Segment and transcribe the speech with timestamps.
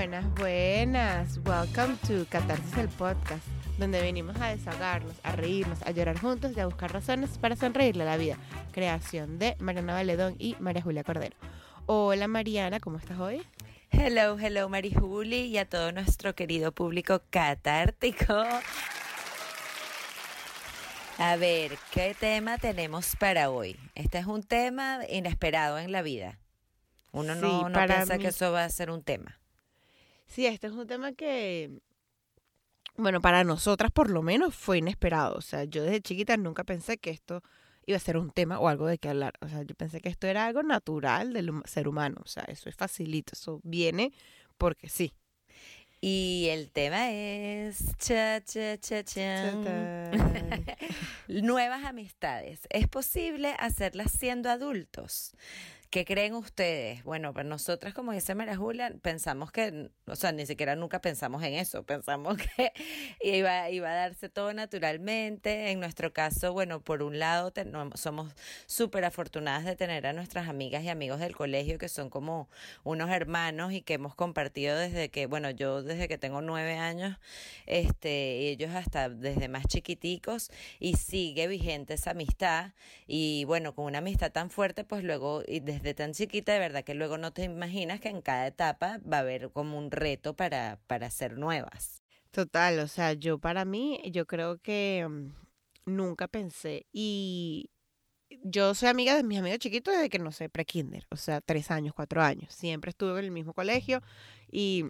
[0.00, 1.40] Buenas, buenas.
[1.44, 6.60] Welcome to Catarsis el podcast, donde venimos a desahogarnos, a reírnos, a llorar juntos y
[6.60, 8.38] a buscar razones para sonreírle a la vida.
[8.72, 11.36] Creación de Mariana Valedón y María Julia Cordero.
[11.84, 13.42] Hola Mariana, ¿cómo estás hoy?
[13.90, 18.42] Hello, hello Mari Juli y a todo nuestro querido público catártico.
[21.18, 23.76] A ver, ¿qué tema tenemos para hoy?
[23.94, 26.38] Este es un tema inesperado en la vida.
[27.12, 29.36] Uno Sí, no, no piensa mí- que eso va a ser un tema.
[30.30, 31.80] Sí, este es un tema que,
[32.96, 35.34] bueno, para nosotras por lo menos fue inesperado.
[35.36, 37.42] O sea, yo desde chiquita nunca pensé que esto
[37.84, 39.34] iba a ser un tema o algo de qué hablar.
[39.40, 42.20] O sea, yo pensé que esto era algo natural del ser humano.
[42.24, 44.12] O sea, eso es facilito, eso viene
[44.56, 45.12] porque sí.
[46.00, 49.52] Y el tema es cha cha cha.
[51.28, 52.60] Nuevas amistades.
[52.70, 55.32] ¿Es posible hacerlas siendo adultos?
[55.90, 57.02] ¿Qué creen ustedes?
[57.02, 61.42] Bueno, pues nosotras, como dice María Julia, pensamos que, o sea, ni siquiera nunca pensamos
[61.42, 61.82] en eso.
[61.82, 62.72] Pensamos que
[63.20, 65.72] iba, iba a darse todo naturalmente.
[65.72, 67.52] En nuestro caso, bueno, por un lado,
[67.96, 68.32] somos
[68.66, 72.48] súper afortunadas de tener a nuestras amigas y amigos del colegio que son como
[72.84, 77.18] unos hermanos y que hemos compartido desde que, bueno, yo desde que tengo nueve años,
[77.66, 82.74] este, y ellos hasta desde más chiquiticos y sigue vigente esa amistad
[83.08, 86.84] y bueno, con una amistad tan fuerte, pues luego, y desde tan chiquita, de verdad
[86.84, 90.34] que luego no te imaginas que en cada etapa va a haber como un reto
[90.34, 92.02] para, para ser nuevas.
[92.30, 96.86] Total, o sea, yo para mí, yo creo que mm, nunca pensé.
[96.92, 97.70] Y
[98.44, 101.70] yo soy amiga de mis amigos chiquitos desde que no sé, pre-kinder, o sea, tres
[101.70, 102.54] años, cuatro años.
[102.54, 104.02] Siempre estuve en el mismo colegio
[104.50, 104.84] y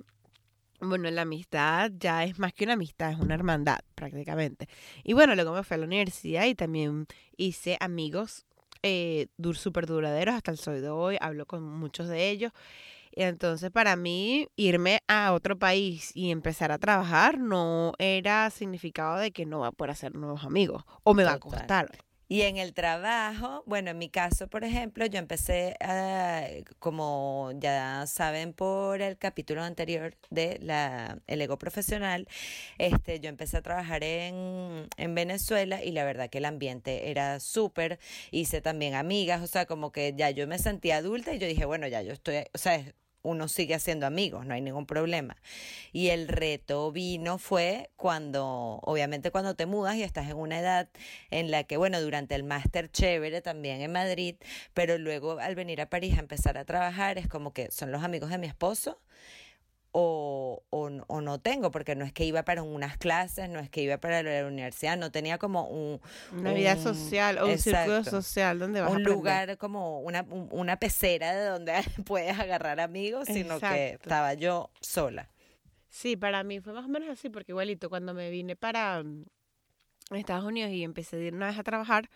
[0.81, 4.69] bueno, la amistad ya es más que una amistad, es una hermandad prácticamente.
[5.05, 8.47] Y bueno, luego me fui a la universidad y también hice amigos
[8.83, 12.53] eh, dur, súper duraderos hasta el sol de hoy, hablo con muchos de ellos.
[13.13, 19.17] Y entonces para mí irme a otro país y empezar a trabajar no era significado
[19.17, 21.91] de que no va a poder hacer nuevos amigos o me va a costar.
[22.33, 26.47] Y en el trabajo, bueno, en mi caso, por ejemplo, yo empecé, a,
[26.79, 32.29] como ya saben por el capítulo anterior de la, el ego profesional,
[32.79, 37.41] este, yo empecé a trabajar en, en Venezuela y la verdad que el ambiente era
[37.41, 37.99] súper,
[38.31, 41.65] hice también amigas, o sea, como que ya yo me sentía adulta y yo dije,
[41.65, 45.37] bueno, ya yo estoy, o sea, uno sigue haciendo amigos, no hay ningún problema.
[45.93, 50.89] Y el reto vino fue cuando, obviamente cuando te mudas y estás en una edad
[51.31, 54.37] en la que, bueno, durante el máster chévere también en Madrid,
[54.75, 58.03] pero luego al venir a París a empezar a trabajar es como que son los
[58.03, 59.01] amigos de mi esposo
[59.93, 63.83] o, o, no tengo, porque no es que iba para unas clases, no es que
[63.83, 66.01] iba para la universidad, no tenía como un,
[66.33, 70.77] Una vida social o un círculo social donde vas un lugar como una, un- una
[70.79, 71.73] pecera de donde
[72.07, 75.29] puedes agarrar amigos, sino que estaba yo sola.
[75.89, 79.25] Sí, para mí fue más o menos así, porque igualito cuando me vine para mm,
[80.13, 82.11] Estados Unidos y empecé de ir una vez a trabajar,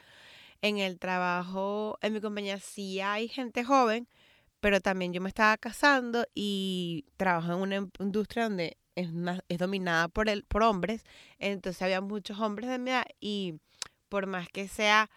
[0.62, 4.06] en el trabajo, en mi compañía sí hay gente joven,
[4.64, 9.58] pero también yo me estaba casando y trabajo en una industria donde es, más- es
[9.58, 11.04] dominada por, el, por hombres,
[11.38, 13.56] entonces había muchos hombres de mi edad y
[14.08, 15.10] por más que sea,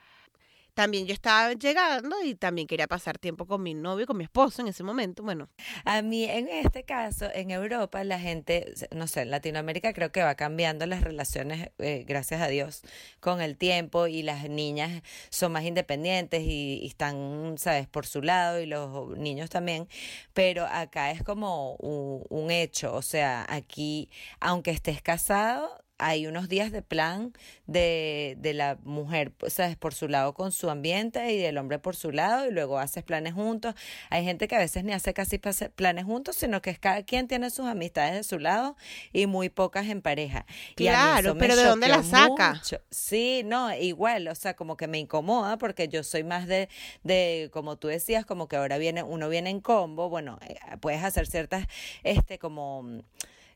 [0.78, 4.62] también yo estaba llegando y también quería pasar tiempo con mi novio, con mi esposo
[4.62, 5.50] en ese momento, bueno,
[5.86, 10.22] A mí, en este caso, en Europa, la gente, no sé, en Latinoamérica creo que
[10.22, 12.84] va cambiando las relaciones, eh, gracias a Dios,
[13.20, 15.02] con el tiempo y las niñas
[15.32, 19.88] son más independientes y, y están, sabes, por su lado y los niños también,
[20.34, 26.48] pero acá es como un, un hecho, o sea, aquí, aunque estés casado, hay unos
[26.48, 27.34] días de plan
[27.66, 29.76] de, de la mujer, pues, ¿sabes?
[29.76, 33.04] Por su lado con su ambiente y del hombre por su lado y luego haces
[33.04, 33.76] planes juntos.
[34.10, 37.28] Hay gente que a veces ni hace casi planes juntos, sino que es cada quien
[37.28, 38.76] tiene sus amistades de su lado
[39.12, 40.46] y muy pocas en pareja.
[40.76, 42.54] Claro, pero ¿de dónde la saca?
[42.54, 42.82] mucho.
[42.92, 46.70] Sí, no, igual, o sea, como que me incomoda porque yo soy más de,
[47.04, 51.04] de, como tú decías, como que ahora viene, uno viene en combo, bueno, eh, puedes
[51.04, 51.66] hacer ciertas,
[52.04, 53.02] este, como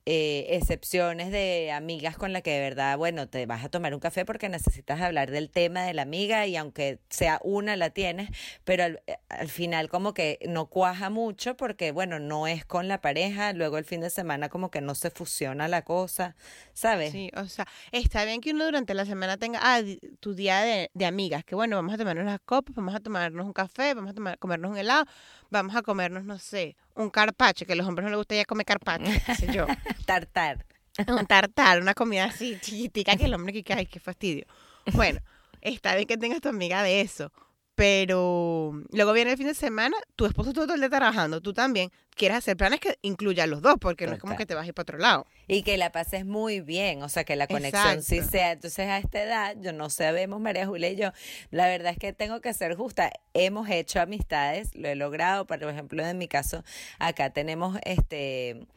[0.06, 4.00] eh, excepciones de amigas con las que de verdad, bueno, te vas a tomar un
[4.00, 8.30] café porque necesitas hablar del tema de la amiga y aunque sea una la tienes,
[8.63, 12.88] pero al, eh, al final como que no cuaja mucho porque, bueno, no es con
[12.88, 16.36] la pareja, luego el fin de semana como que no se fusiona la cosa,
[16.74, 17.12] ¿sabes?
[17.12, 19.81] Sí, o sea, está bien que uno durante la semana tenga ah,
[20.19, 23.45] tu día de, de amigas, que bueno, vamos a tomarnos las copas, vamos a tomarnos
[23.45, 25.06] un café, vamos a tomar, comernos un helado,
[25.51, 28.45] vamos a comernos, no sé, un carpaccio, que a los hombres no les gusta ya
[28.45, 29.68] comer carpaccio, qué sé yo,
[30.07, 30.65] Tartar.
[31.07, 34.45] un tartar, una comida así chiquitica que el hombre que ay, qué fastidio.
[34.94, 35.19] Bueno,
[35.62, 37.31] está bien que tengas tu amiga de eso,
[37.75, 41.89] Pero luego viene el fin de semana, tu esposo todo el día trabajando, tú también
[42.15, 44.68] quieres hacer planes que incluyan los dos, porque no es como que te vas a
[44.68, 45.25] ir para otro lado.
[45.47, 48.51] Y que la pases muy bien, o sea, que la conexión sí sea.
[48.51, 51.12] Entonces, a esta edad, yo no sabemos, María Julia y yo,
[51.50, 53.12] la verdad es que tengo que ser justa.
[53.33, 56.63] Hemos hecho amistades, lo he logrado, por ejemplo, en mi caso,
[57.00, 58.67] acá tenemos este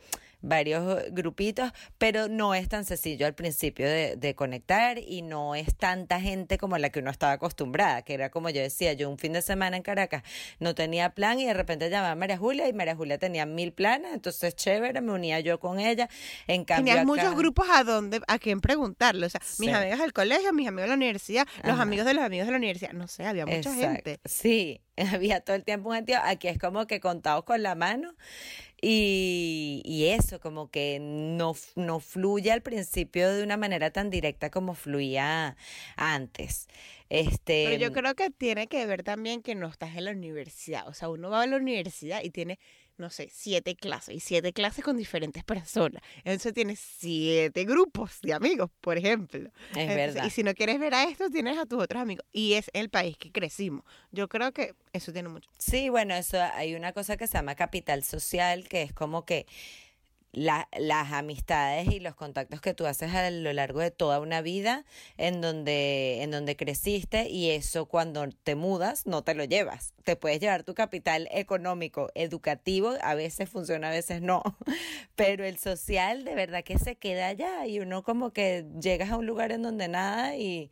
[0.44, 5.75] varios grupitos, pero no es tan sencillo al principio de, de conectar y no es
[5.76, 9.19] tanta gente como la que uno estaba acostumbrada, que era como yo decía, yo un
[9.19, 10.23] fin de semana en Caracas
[10.58, 13.73] no tenía plan y de repente llamaba a María Julia y María Julia tenía mil
[13.73, 16.08] planes, entonces chévere, me unía yo con ella.
[16.47, 19.26] En cambio, Tenías acá- muchos grupos a dónde, a quién preguntarle.
[19.26, 22.25] O sea, mis amigos del colegio, mis amigos de la universidad, los amigos de los
[22.25, 22.93] amigos de la universidad.
[22.93, 23.81] No sé, había mucha Exacto.
[23.81, 24.20] gente.
[24.25, 24.81] Sí,
[25.12, 26.19] había todo el tiempo un gentío.
[26.23, 28.14] Aquí es como que contados con la mano.
[28.86, 34.50] Y, y eso, como que no, no fluye al principio de una manera tan directa
[34.50, 35.56] como fluía
[35.96, 36.69] antes.
[37.08, 40.86] Este, Pero yo creo que tiene que ver también que no estás en la universidad.
[40.86, 42.58] O sea, uno va a la universidad y tiene,
[42.96, 46.02] no sé, siete clases y siete clases con diferentes personas.
[46.19, 49.50] Entonces tienes siete grupos de amigos, por ejemplo.
[49.70, 50.25] es Entonces, verdad.
[50.25, 52.25] Y si no quieres ver a estos, tienes a tus otros amigos.
[52.32, 53.85] Y es el país que crecimos.
[54.12, 55.50] Yo creo que eso tiene mucho.
[55.58, 59.47] Sí, bueno, eso hay una cosa que se llama capital social, que es como que
[60.32, 64.40] la- las amistades y los contactos que tú haces a lo largo de toda una
[64.40, 64.85] vida
[65.17, 69.94] en donde, en donde creciste y eso cuando te mudas no te lo llevas.
[70.04, 74.42] Te puedes llevar tu capital económico, educativo, a veces funciona, a veces no,
[75.16, 79.16] pero el social de verdad que se queda allá y uno como que llegas a
[79.16, 80.70] un lugar en donde nada y,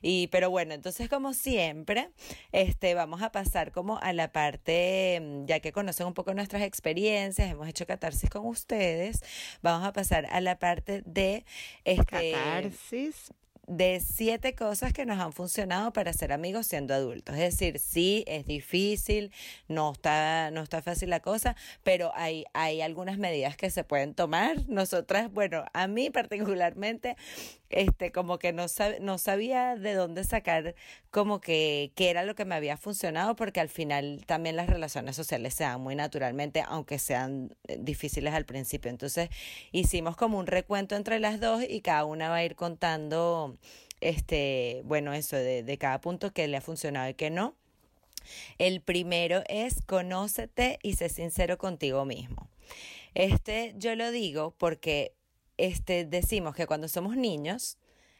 [0.00, 2.10] y pero bueno, entonces como siempre,
[2.52, 6.62] este vamos a pasar como a la parte, mm, ya que conocen un poco nuestras
[6.62, 9.22] experiencias, hemos hecho catarsis con ustedes,
[9.60, 11.44] vamos a pasar a la parte de
[11.84, 13.32] este Catarsis.
[13.68, 17.36] De siete cosas que nos han funcionado para ser amigos siendo adultos.
[17.36, 19.30] Es decir, sí, es difícil,
[19.68, 21.54] no está, no está fácil la cosa,
[21.84, 24.68] pero hay, hay algunas medidas que se pueden tomar.
[24.68, 27.16] Nosotras, bueno, a mí particularmente,
[27.70, 28.66] este, como que no,
[29.00, 30.74] no sabía de dónde sacar
[31.10, 35.16] como que qué era lo que me había funcionado, porque al final también las relaciones
[35.16, 38.90] sociales se dan muy naturalmente, aunque sean eh, difíciles al principio.
[38.90, 39.28] Entonces,
[39.72, 43.56] hicimos como un recuento entre las dos y cada una va a ir contando
[44.00, 47.54] este, bueno, eso de, de cada punto que le ha funcionado y que no.
[48.58, 52.48] El primero es conócete y sé sincero contigo mismo.
[53.14, 55.12] Este yo lo digo porque
[55.58, 57.76] este, decimos que cuando somos niños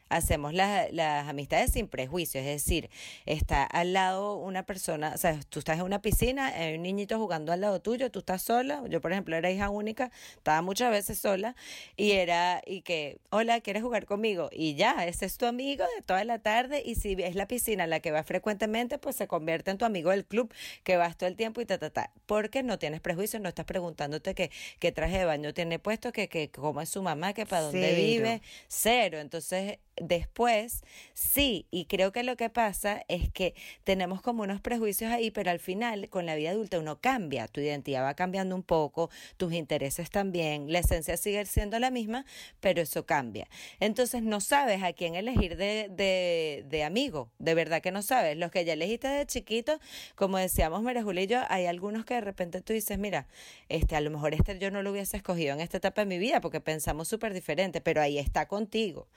[0.09, 2.89] hacemos la- las amistades sin prejuicios, es decir,
[3.25, 7.17] está al lado una persona, o sea, tú estás en una piscina, hay un niñito
[7.19, 10.91] jugando al lado tuyo, tú estás sola, yo por ejemplo era hija única, estaba muchas
[10.91, 11.55] veces sola
[11.95, 14.49] y era, y que, hola, ¿quieres jugar conmigo?
[14.51, 17.83] Y ya, ese es tu amigo de toda la tarde y si es la piscina
[17.83, 20.53] a la que vas frecuentemente, pues se convierte en tu amigo del club,
[20.83, 23.65] que vas todo el tiempo y ta, ta, ta, porque no tienes prejuicios, no estás
[23.65, 27.45] preguntándote qué, qué traje de baño tiene puesto, que, que cómo es su mamá, que
[27.45, 27.95] para dónde Cero.
[28.01, 29.19] vive, cero.
[29.19, 35.11] Entonces, después, sí, y creo que lo que pasa es que tenemos como unos prejuicios
[35.11, 38.63] ahí, pero al final, con la vida adulta, uno cambia, tu identidad va cambiando un
[38.63, 42.25] poco, tus intereses también, la esencia sigue siendo la misma,
[42.59, 43.47] pero eso cambia.
[43.79, 48.37] Entonces, no sabes a quién elegir de, de, de amigo, de verdad que no sabes.
[48.37, 49.79] Los que ya elegiste de chiquito,
[50.15, 53.27] como decíamos María Julia y yo, hay algunos que de repente tú dices, mira,
[53.69, 56.17] este, a lo mejor este yo no lo hubiese escogido en esta etapa de mi
[56.17, 59.07] vida porque pensamos súper diferente, pero ahí está contigo.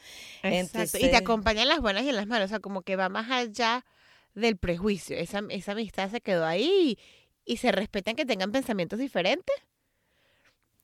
[0.42, 0.72] Exacto.
[0.81, 2.47] Y te Entonces- acompaña en las buenas y en las malas.
[2.47, 3.85] O sea, como que va más allá
[4.35, 5.17] del prejuicio.
[5.17, 6.99] Esa, esa amistad se quedó ahí
[7.47, 9.55] y, y se respetan que tengan pensamientos diferentes.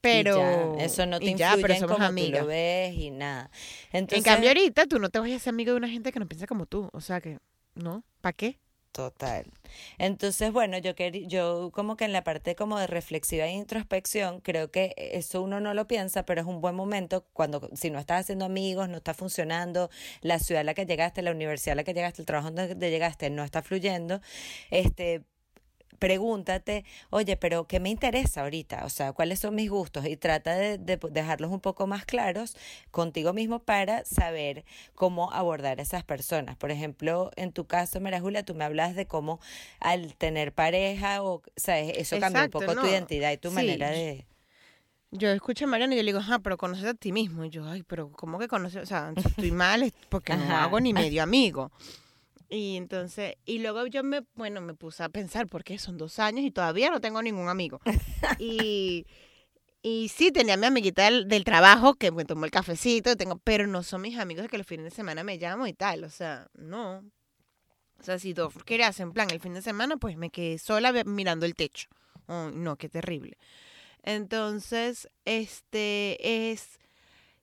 [0.00, 0.36] Pero.
[0.76, 2.40] Ya, eso no te influye ya, pero en somos amigas.
[2.40, 3.50] tú lo ves y nada.
[3.90, 6.20] En Entonces, cambio, ahorita tú no te vayas a ser amigo de una gente que
[6.20, 6.88] no piensa como tú.
[6.92, 7.38] O sea que,
[7.74, 8.04] ¿no?
[8.20, 8.58] ¿Para qué?
[8.92, 9.44] Total.
[9.98, 10.92] Entonces, bueno, yo
[11.28, 15.60] yo como que en la parte como de reflexiva e introspección, creo que eso uno
[15.60, 18.96] no lo piensa, pero es un buen momento cuando, si no estás haciendo amigos, no
[18.96, 19.88] está funcionando,
[20.20, 22.90] la ciudad a la que llegaste, la universidad a la que llegaste, el trabajo donde
[22.90, 24.20] llegaste no está fluyendo,
[24.70, 25.22] este,
[25.98, 28.84] pregúntate, oye, pero ¿qué me interesa ahorita?
[28.84, 30.06] O sea, ¿cuáles son mis gustos?
[30.06, 32.56] Y trata de, de dejarlos un poco más claros
[32.90, 34.64] contigo mismo para saber
[34.94, 36.56] cómo abordar a esas personas.
[36.56, 39.40] Por ejemplo, en tu caso, María Julia, tú me hablas de cómo
[39.80, 41.92] al tener pareja, o, ¿sabes?
[41.96, 44.26] Eso cambia un Exacto, poco tu identidad y tu Sí, manera de...
[45.10, 47.44] Yo escucho a Mariana y yo le digo, ajá, pero conoces a ti mismo.
[47.44, 48.82] Y yo, ay, pero ¿cómo que conoces?
[48.82, 51.72] O sea, estoy mal porque no hago ni medio amigo.
[52.50, 56.44] Y entonces, y luego yo me, bueno, me puse a pensar, porque son dos años
[56.44, 57.80] y todavía no tengo ningún amigo.
[58.38, 59.06] y,
[59.82, 63.66] y sí, tenía mi amiguita del, del trabajo que me tomó el cafecito, tengo, pero
[63.66, 66.04] no son mis amigos de que los fines de semana me llamo y tal.
[66.04, 67.04] O sea, no.
[68.00, 70.92] O sea, si dos querías en plan el fin de semana, pues me quedé sola
[71.04, 71.88] mirando el techo.
[72.28, 73.36] Ay, no, qué terrible.
[74.02, 76.78] Entonces, este es,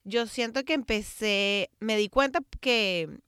[0.03, 3.19] yo siento que empecé, me di cuenta que,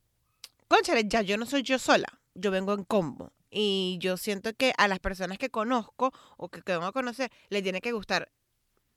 [0.68, 3.34] conchale, ya yo no soy yo sola, yo vengo en combo.
[3.50, 7.32] Y yo siento que a las personas que conozco o que, que vengo a conocer,
[7.50, 8.32] le tiene que gustar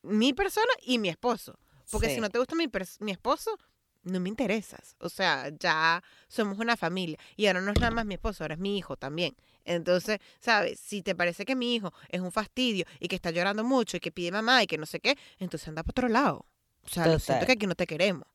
[0.02, 1.58] mi persona y mi esposo.
[1.90, 2.14] Porque Sí.
[2.16, 2.68] si no te gusta mi,
[3.00, 3.56] mi esposo,
[4.02, 4.96] no me interesas.
[4.98, 7.18] O sea, ya somos una familia.
[7.36, 9.36] Y ahora no es nada más mi esposo, ahora es mi hijo también.
[9.64, 10.80] Entonces, ¿sabes?
[10.80, 14.00] Si te parece que mi hijo es un fastidio y que está llorando mucho y
[14.00, 16.46] que pide mamá y que no sé qué, entonces anda para otro lado.
[16.82, 18.26] O sea, lo siento que aquí no te queremos.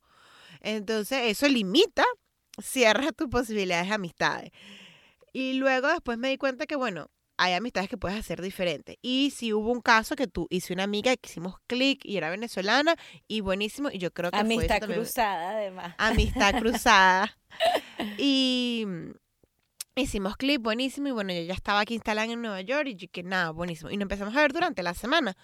[0.62, 2.06] Entonces, eso limita,
[2.62, 4.52] cierra tus posibilidades de amistades.
[5.34, 8.98] Y luego después me di cuenta que, bueno, hay amistades que puedes hacer diferentes.
[9.02, 12.30] Y si hubo un caso que tú hice una amiga que hicimos clic y era
[12.30, 12.96] venezolana
[13.28, 13.90] y buenísimo.
[13.92, 15.96] Y yo creo que Amistad cruzada, además.
[15.98, 17.38] amistad cruzada.
[18.18, 19.12] Y mm,
[19.96, 21.08] hicimos clip buenísimo.
[21.08, 23.90] Y bueno, yo ya estaba aquí instalada en Nueva York y yo que nada, buenísimo.
[23.92, 25.38] Y nos empezamos a ver durante la semana.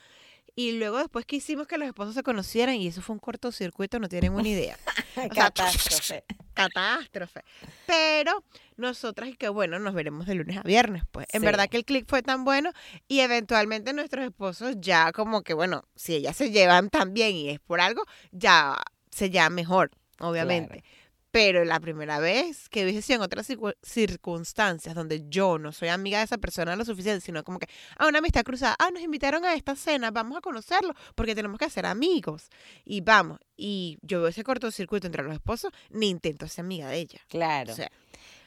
[0.56, 4.00] Y luego después que hicimos que los esposos se conocieran y eso fue un cortocircuito,
[4.00, 4.77] no tienen una idea.
[5.30, 7.41] O sea, Catástrofe.
[7.86, 8.43] Pero
[8.77, 11.27] nosotras, y que bueno, nos veremos de lunes a viernes, pues.
[11.34, 11.46] En Sí.
[11.46, 12.72] verdad que el click fue tan bueno
[13.08, 17.50] y eventualmente nuestros esposos ya como que, bueno, si ellas se llevan tan bien y
[17.50, 18.77] es por algo, ya
[19.12, 20.84] se llevan mejor, obviamente.
[21.32, 25.88] Pero la primera vez que hubiese sido en otras circu- circunstancias donde yo no soy
[25.88, 29.02] amiga de esa persona lo suficiente, sino como que, ah, una amistad cruzada, ah, nos
[29.02, 32.50] invitaron a esta cena, vamos a conocerlo, porque tenemos que ser amigos.
[32.84, 36.98] Y vamos, y yo veo ese cortocircuito entre los esposos, ni intento ser amiga de
[36.98, 37.22] ella.
[37.30, 37.72] Claro.
[37.72, 37.90] O sea,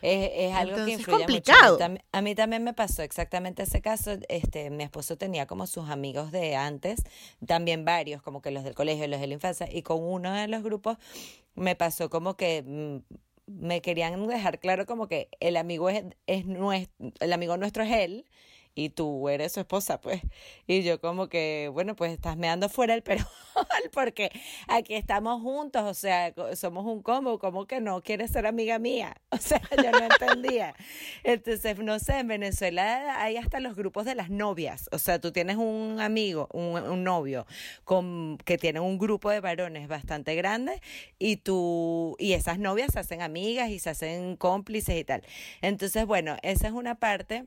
[0.04, 1.52] Es, es algo Entonces, que es influye mucho.
[1.52, 1.82] complicado.
[1.84, 4.16] A mí, tam- a mí también me pasó exactamente ese caso.
[4.28, 7.02] Este, mi esposo tenía como sus amigos de antes,
[7.46, 10.46] también varios, como que los del colegio, los de la infancia, y con uno de
[10.48, 10.98] los grupos
[11.54, 12.96] me pasó como que mm,
[13.46, 17.92] me querían dejar claro como que el amigo es, es nuestro, el amigo nuestro es
[17.92, 18.24] él.
[18.76, 20.22] Y tú eres su esposa, pues.
[20.66, 23.26] Y yo como que, bueno, pues estás meando fuera el perol,
[23.92, 24.30] porque
[24.66, 29.16] aquí estamos juntos, o sea, somos un combo, ¿cómo que no quieres ser amiga mía?
[29.34, 30.74] O sea, yo no entendía.
[31.24, 35.32] Entonces, no sé, en Venezuela hay hasta los grupos de las novias, o sea, tú
[35.32, 37.44] tienes un amigo, un, un novio,
[37.84, 40.80] con, que tiene un grupo de varones bastante grande
[41.18, 45.22] y tú, y esas novias se hacen amigas y se hacen cómplices y tal.
[45.62, 47.46] Entonces, bueno, esa es una parte.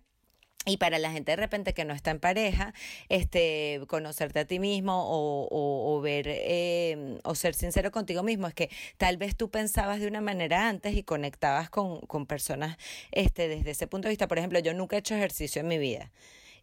[0.67, 2.73] Y para la gente de repente que no está en pareja,
[3.07, 8.47] este, conocerte a ti mismo o, o, o ver eh, o ser sincero contigo mismo,
[8.47, 12.77] es que tal vez tú pensabas de una manera antes y conectabas con, con personas
[13.11, 14.27] este, desde ese punto de vista.
[14.27, 16.11] Por ejemplo, yo nunca he hecho ejercicio en mi vida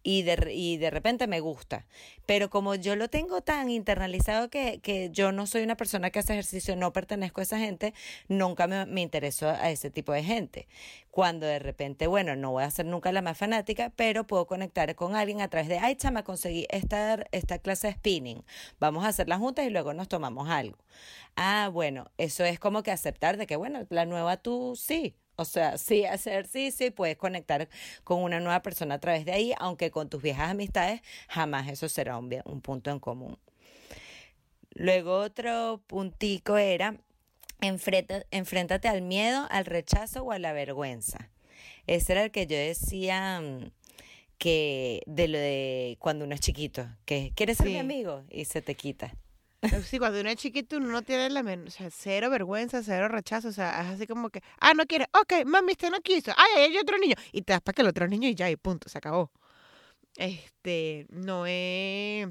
[0.04, 1.86] y de, y de repente me gusta.
[2.26, 6.20] Pero como yo lo tengo tan internalizado que, que yo no soy una persona que
[6.20, 7.94] hace ejercicio, no pertenezco a esa gente,
[8.28, 10.68] nunca me, me interesó a ese tipo de gente.
[11.10, 14.94] Cuando de repente, bueno, no voy a ser nunca la más fanática, pero puedo conectar
[14.94, 18.44] con alguien a través de, ay, chama, conseguí esta, esta clase de spinning,
[18.78, 20.78] vamos a hacerla juntas y luego nos tomamos algo.
[21.36, 25.44] Ah, bueno, eso es como que aceptar de que, bueno, la nueva tú sí, o
[25.44, 27.68] sea, sí hacer ejercicio y puedes conectar
[28.04, 31.88] con una nueva persona a través de ahí, aunque con tus viejas amistades jamás eso
[31.88, 33.38] será un, un punto en común.
[34.74, 36.96] Luego otro puntico era,
[37.60, 41.30] enfrenta- enfréntate al miedo, al rechazo o a la vergüenza.
[41.86, 43.70] Ese era el que yo decía mm,
[44.38, 48.62] que de lo de cuando uno es chiquito, que quieres ser mi amigo y se
[48.62, 49.14] te quita.
[49.86, 53.48] Sí, cuando uno es chiquito uno no tiene la o sea, cero vergüenza, cero rechazo,
[53.48, 56.50] o sea, es así como que, ah, no quiere, ok, mami, usted no quiso, ay,
[56.56, 58.56] ay, hay otro niño, y te das para que el otro niño y ya, y
[58.56, 59.30] punto, se acabó.
[60.16, 62.28] Este, no es...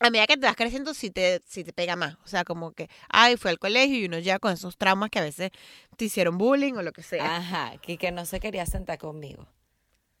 [0.00, 2.16] A medida que te vas creciendo, sí te, sí te pega más.
[2.24, 5.20] O sea, como que, ay, fue al colegio y uno ya con esos traumas que
[5.20, 5.50] a veces
[5.96, 7.36] te hicieron bullying o lo que sea.
[7.36, 9.46] Ajá, que, que no se quería sentar conmigo.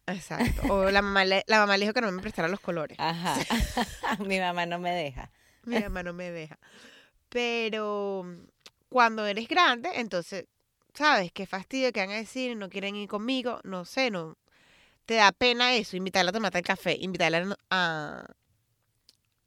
[0.06, 0.72] Exacto.
[0.72, 2.98] O la mamá, le, la mamá le dijo que no me prestara los colores.
[3.00, 3.36] Ajá,
[4.24, 5.30] mi mamá no me deja.
[5.66, 6.58] Mi mamá no me deja.
[7.28, 8.46] Pero mm,
[8.88, 10.46] cuando eres grande, entonces,
[10.94, 11.32] ¿sabes?
[11.32, 14.36] Qué fastidio que van a decir, no quieren ir conmigo, no sé, no.
[15.06, 18.26] Te da pena eso, invitarla a tomarte el café, invitarla a,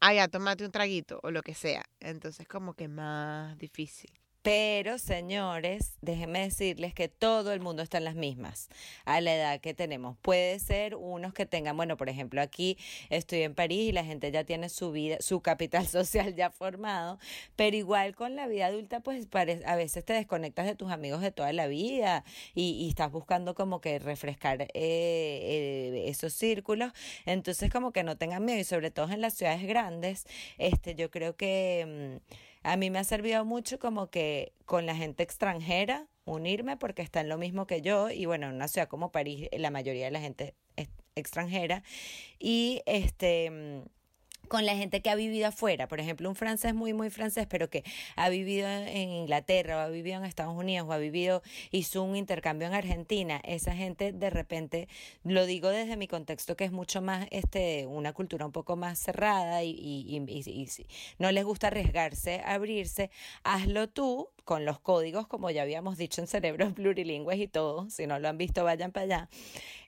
[0.00, 0.28] a, a
[0.64, 1.84] un traguito o lo que sea.
[2.00, 4.10] Entonces, como que más difícil.
[4.42, 8.68] Pero, señores, déjenme decirles que todo el mundo está en las mismas
[9.04, 10.16] a la edad que tenemos.
[10.22, 12.78] Puede ser unos que tengan, bueno, por ejemplo, aquí
[13.10, 17.18] estoy en París y la gente ya tiene su vida, su capital social ya formado,
[17.56, 19.26] pero igual con la vida adulta, pues
[19.66, 23.54] a veces te desconectas de tus amigos de toda la vida y, y estás buscando
[23.54, 26.92] como que refrescar eh, eh, esos círculos.
[27.26, 30.26] Entonces, como que no tengan miedo y sobre todo en las ciudades grandes,
[30.58, 32.20] este, yo creo que...
[32.22, 37.02] mm, a mí me ha servido mucho como que con la gente extranjera, unirme porque
[37.02, 40.04] está en lo mismo que yo y bueno, en una ciudad como París la mayoría
[40.04, 41.82] de la gente es extranjera.
[42.38, 43.97] Y este mm,
[44.48, 45.88] con la gente que ha vivido afuera.
[45.88, 47.84] Por ejemplo, un francés muy, muy francés, pero que
[48.16, 52.16] ha vivido en Inglaterra o ha vivido en Estados Unidos o ha vivido, hizo un
[52.16, 53.40] intercambio en Argentina.
[53.44, 54.88] Esa gente de repente,
[55.24, 58.98] lo digo desde mi contexto, que es mucho más, este, una cultura un poco más
[58.98, 60.68] cerrada y, y, y,
[61.18, 63.10] no les gusta arriesgarse, abrirse.
[63.42, 67.90] Hazlo tú con los códigos, como ya habíamos dicho en cerebros plurilingües y todo.
[67.90, 69.28] Si no lo han visto, vayan para allá.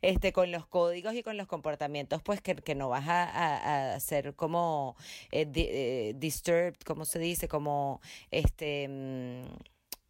[0.03, 3.95] Este, con los códigos y con los comportamientos, pues que, que no vas a, a,
[3.95, 4.97] hacer como
[5.33, 9.45] eh, eh, disturbed, como se dice, como este mm,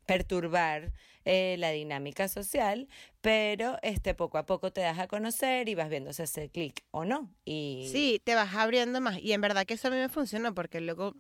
[0.04, 2.88] perturbar eh, la dinámica social,
[3.21, 6.83] pero este poco a poco te das a conocer y vas viendo si hace clic
[6.90, 7.33] o no.
[7.45, 7.88] Y...
[7.92, 9.21] Sí, te vas abriendo más.
[9.21, 11.14] Y en verdad que eso a mí me funciona porque luego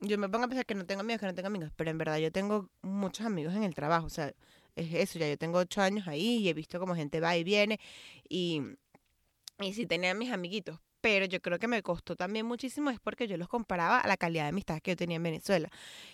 [0.00, 1.98] yo me pongo a pensar que no tengo amigos, que no tengo amigos, pero en
[1.98, 4.06] verdad yo tengo muchos amigos en el trabajo.
[4.06, 4.32] O sea,
[4.76, 7.44] es eso, ya yo tengo ocho años ahí y he visto como gente va y
[7.44, 7.78] viene
[8.28, 8.62] y,
[9.60, 13.28] y sí tenía mis amiguitos, pero yo creo que me costó también muchísimo es porque
[13.28, 15.70] yo los comparaba a la calidad de amistad que yo tenía en Venezuela.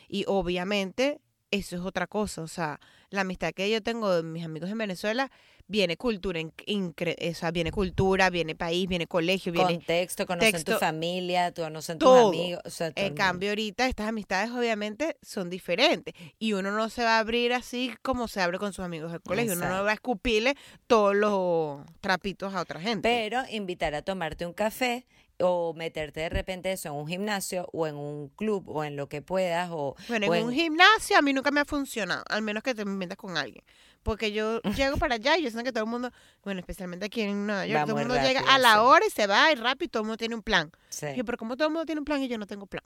[0.08, 1.20] Y obviamente
[1.50, 2.80] eso es otra cosa, o sea,
[3.10, 5.30] la amistad que yo tengo de mis amigos en Venezuela
[5.66, 11.52] viene cultura, o sea, viene cultura, viene país, viene colegio, viene contexto, conocen tu familia,
[11.52, 12.60] tú conocen tus amigos.
[12.64, 17.16] O sea, en cambio, ahorita estas amistades obviamente son diferentes y uno no se va
[17.16, 19.52] a abrir así como se abre con sus amigos del colegio.
[19.52, 20.56] Uno no va a escupirle
[20.88, 23.08] todos los trapitos a otra gente.
[23.08, 25.06] Pero invitar a tomarte un café
[25.42, 29.08] o meterte de repente eso en un gimnasio o en un club o en lo
[29.08, 32.62] que puedas o bueno en, un gimnasio a mí nunca me ha funcionado al menos
[32.62, 33.64] que te metas con alguien
[34.02, 36.10] porque yo llego para allá y yo sé que todo el mundo,
[36.42, 39.26] bueno, especialmente aquí en Nueva York, todo el mundo llega a la hora y se
[39.26, 40.70] va y rápido, todo el mundo tiene un plan.
[40.88, 41.06] Sí.
[41.24, 42.84] pero como todo el mundo tiene un plan y yo no tengo plan.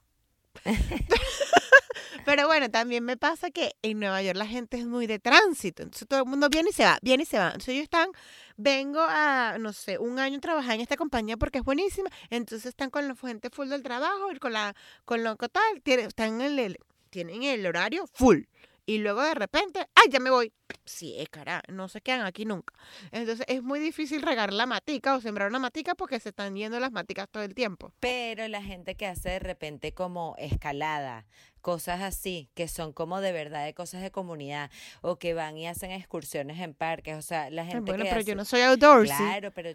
[2.25, 5.83] pero bueno, también me pasa que en Nueva York la gente es muy de tránsito,
[5.83, 7.47] entonces todo el mundo viene y se va, viene y se va.
[7.47, 8.09] Entonces ellos están,
[8.57, 12.91] vengo a, no sé, un año trabajar en esta compañía porque es buenísima, entonces están
[12.91, 14.75] con la gente full del trabajo y con la,
[15.05, 16.79] con lo que tal, tienen, están en el,
[17.11, 18.45] tienen el horario full
[18.87, 20.53] y luego de repente, ¡ay, ya me voy!
[20.85, 22.75] Sí, cara, no se quedan aquí nunca.
[23.13, 26.79] Entonces es muy difícil regar la matica o sembrar una matica porque se están yendo
[26.79, 27.93] las maticas todo el tiempo.
[28.01, 31.25] Pero la gente que hace de repente como escalada,
[31.65, 35.67] cosas así, que son como de verdad de cosas de comunidad, o que van y
[35.67, 39.15] hacen excursiones en parques, o sea, la gente bueno, pero yo no soy outdoorsy.
[39.17, 39.71] Claro, pero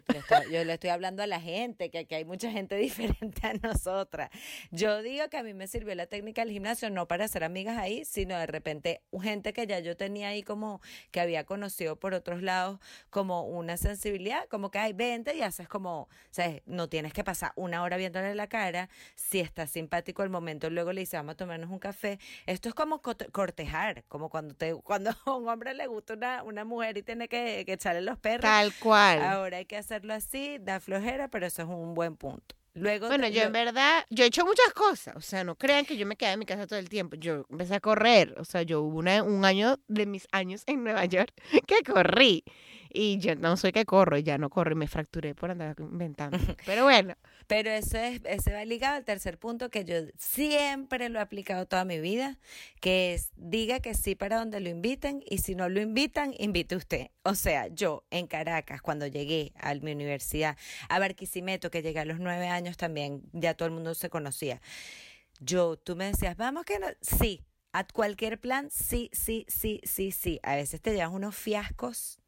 [0.52, 4.30] yo le estoy hablando a la gente, que aquí hay mucha gente diferente a nosotras.
[4.70, 7.76] Yo digo que a mí me sirvió la técnica del gimnasio no para hacer amigas
[7.76, 12.14] ahí, sino de repente gente que ya yo tenía ahí como que había conocido por
[12.14, 12.78] otros lados,
[13.10, 17.24] como una sensibilidad, como que hay vente y haces como, o sea, no tienes que
[17.24, 21.32] pasar una hora viéndole la cara, si está simpático el momento, luego le dice, vamos
[21.32, 22.18] a tomarnos un café.
[22.46, 26.64] Esto es como cortejar, como cuando te cuando a un hombre le gusta una, una
[26.64, 28.42] mujer y tiene que, que echarle los perros.
[28.42, 29.22] Tal cual.
[29.22, 32.54] Ahora hay que hacerlo así, da flojera, pero eso es un buen punto.
[32.74, 35.96] Luego bueno, yo en verdad, yo he hecho muchas cosas, o sea, no crean que
[35.96, 38.62] yo me quedé en mi casa todo el tiempo, yo empecé a correr, o sea,
[38.62, 41.32] yo hubo una, un año de mis años en Nueva York
[41.66, 42.44] que corrí,
[42.92, 46.38] y yo no soy que corro, ya no corro y me fracturé por andar inventando.
[46.66, 47.14] Pero bueno.
[47.46, 51.66] Pero eso es, ese va ligado al tercer punto que yo siempre lo he aplicado
[51.66, 52.38] toda mi vida,
[52.80, 56.76] que es diga que sí para donde lo inviten y si no lo invitan, invite
[56.76, 57.08] usted.
[57.22, 60.56] O sea, yo en Caracas, cuando llegué a mi universidad,
[60.88, 64.60] a Barquisimeto, que llegué a los nueve años también, ya todo el mundo se conocía.
[65.40, 70.12] Yo, tú me decías, vamos que no, sí, a cualquier plan, sí, sí, sí, sí,
[70.12, 70.40] sí.
[70.42, 72.19] A veces te llevas unos fiascos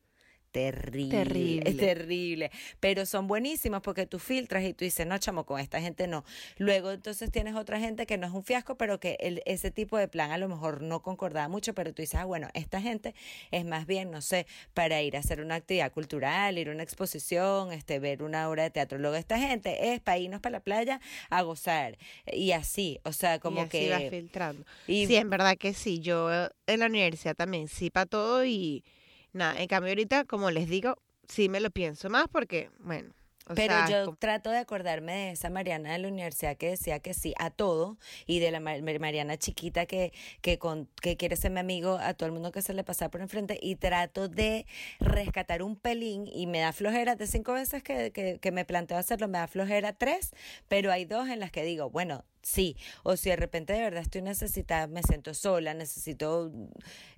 [0.53, 1.71] terrible, terrible.
[1.71, 2.51] Es terrible.
[2.79, 6.25] Pero son buenísimos porque tú filtras y tú dices, no, chamo, con esta gente no.
[6.59, 9.97] Luego entonces tienes otra gente que no es un fiasco, pero que el, ese tipo
[9.97, 13.15] de plan a lo mejor no concordaba mucho, pero tú dices, ah, bueno, esta gente
[13.51, 16.83] es más bien, no sé, para ir a hacer una actividad cultural, ir a una
[16.83, 18.99] exposición, este, ver una obra de teatro.
[18.99, 21.99] Luego esta gente es para irnos para la playa a gozar.
[22.31, 23.91] Y así, o sea, como y así que...
[23.91, 24.65] Va filtrando.
[24.87, 26.01] Y, sí, en verdad que sí.
[26.01, 26.31] Yo
[26.67, 28.85] en la universidad también sí para todo y
[29.33, 30.97] Nada, en cambio ahorita, como les digo,
[31.29, 33.15] sí me lo pienso más porque, bueno,
[33.55, 37.35] pero yo trato de acordarme de esa Mariana de la universidad que decía que sí
[37.39, 41.99] a todo y de la Mariana chiquita que, que, con, que quiere ser mi amigo
[42.01, 44.67] a todo el mundo que se le pasa por enfrente y trato de
[45.01, 48.97] rescatar un pelín y me da flojera de cinco veces que, que, que me planteo
[48.97, 50.31] hacerlo, me da flojera tres,
[50.69, 52.77] pero hay dos en las que digo, bueno, sí.
[53.03, 56.53] O si de repente de verdad estoy necesitada, me siento sola, necesito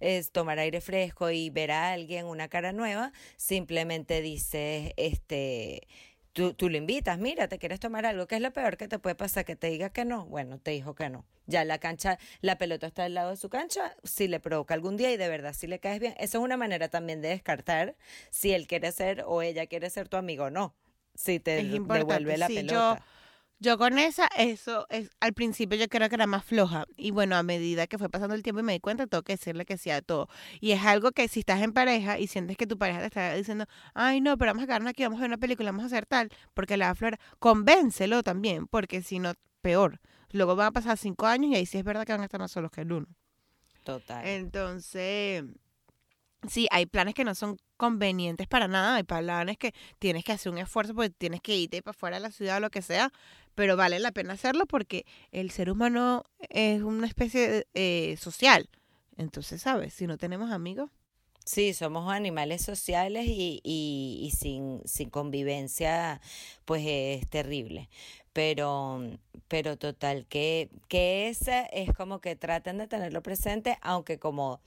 [0.01, 5.87] es, tomar aire fresco y ver a alguien, una cara nueva, simplemente dices, este
[6.35, 8.99] Tú, tú lo invitas, mira, te quieres tomar algo, ¿qué es lo peor que te
[8.99, 9.45] puede pasar?
[9.45, 10.27] Que te diga que no.
[10.27, 11.25] Bueno, te dijo que no.
[11.47, 14.97] Ya la cancha, la pelota está al lado de su cancha, si le provoca algún
[14.97, 16.15] día y de verdad si le caes bien.
[16.19, 17.95] Esa es una manera también de descartar
[18.31, 20.75] si él quiere ser o ella quiere ser tu amigo o no.
[21.15, 22.99] Si te devuelve la sí, pelota.
[22.99, 23.05] Yo
[23.79, 26.85] con esa, eso es, al principio yo creo que era más floja.
[26.97, 29.35] Y bueno, a medida que fue pasando el tiempo y me di cuenta, tengo que
[29.35, 30.29] decirle que sí a todo.
[30.61, 33.35] Y es algo que si estás en pareja y sientes que tu pareja te está
[33.35, 35.87] diciendo, ay no, pero vamos a quedarnos aquí, vamos a ver una película, vamos a
[35.87, 40.01] hacer tal, porque la flora, convéncelo también, porque si no, peor.
[40.31, 42.41] Luego van a pasar cinco años y ahí sí es verdad que van a estar
[42.41, 43.07] más solos que el uno.
[43.85, 44.27] Total.
[44.27, 45.45] Entonces,
[46.49, 50.53] sí, hay planes que no son convenientes para nada, hay planes que tienes que hacer
[50.53, 53.13] un esfuerzo porque tienes que irte para fuera de la ciudad o lo que sea,
[53.55, 58.69] pero vale la pena hacerlo porque el ser humano es una especie eh, social.
[59.17, 59.95] Entonces, ¿sabes?
[59.95, 60.91] Si no tenemos amigos,
[61.45, 66.23] Sí, somos animales sociales y, y, y sin, sin convivencia,
[66.65, 67.91] pues es terrible.
[68.33, 69.03] Pero,
[69.47, 74.61] pero total, que, que esa es como que traten de tenerlo presente, aunque como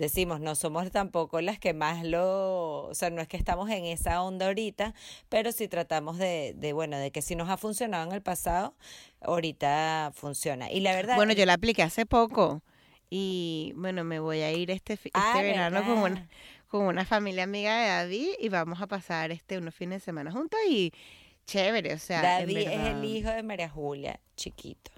[0.00, 3.84] decimos, no somos tampoco las que más lo, o sea, no es que estamos en
[3.84, 4.94] esa onda ahorita,
[5.28, 8.74] pero sí tratamos de, de bueno, de que si nos ha funcionado en el pasado,
[9.20, 10.70] ahorita funciona.
[10.70, 12.62] Y la verdad, bueno, yo la apliqué hace poco
[13.08, 16.28] y bueno, me voy a ir este, fi- este Ah, verano con una,
[16.68, 20.32] con una familia amiga de David y vamos a pasar este unos fines de semana
[20.32, 20.92] juntos y
[21.46, 24.92] chévere, o sea, David es el hijo de María Julia, chiquito,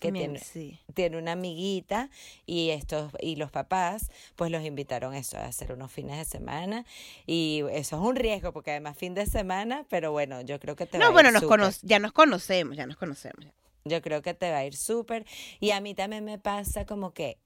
[0.00, 0.78] que tiene, sí.
[0.94, 2.10] tiene una amiguita
[2.46, 6.84] y estos y los papás pues los invitaron eso a hacer unos fines de semana
[7.26, 10.86] y eso es un riesgo porque además fin de semana pero bueno yo creo que
[10.86, 13.46] te va No, a bueno, ir nos cono- ya nos conocemos, ya nos conocemos.
[13.84, 15.24] yo creo que te va a ir súper
[15.60, 17.38] y a mí también me pasa como que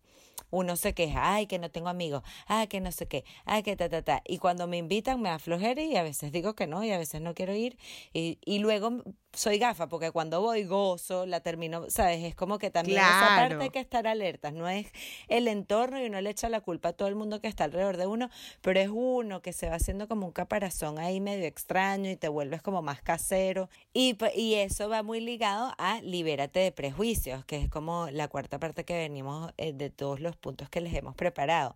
[0.50, 3.74] uno se queja, ay, que no tengo amigos, ay, que no sé qué, ay, que
[3.74, 4.22] ta, ta, ta.
[4.24, 7.20] Y cuando me invitan me aflojera y a veces digo que no y a veces
[7.20, 7.76] no quiero ir.
[8.12, 9.02] Y, y luego
[9.34, 12.22] soy gafa porque cuando voy gozo, la termino, ¿sabes?
[12.24, 13.62] Es como que también esa parte Claro.
[13.62, 14.52] hay que estar alertas.
[14.52, 14.86] No es
[15.28, 17.96] el entorno y uno le echa la culpa a todo el mundo que está alrededor
[17.96, 18.30] de uno,
[18.62, 22.28] pero es uno que se va haciendo como un caparazón ahí medio extraño y te
[22.28, 23.68] vuelves como más casero.
[23.92, 28.28] Y, p- y eso va muy ligado a libérate de prejuicios, que es como la
[28.28, 31.74] cuarta parte que venimos eh, de todos los puntos que les hemos preparado.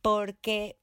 [0.00, 0.76] Porque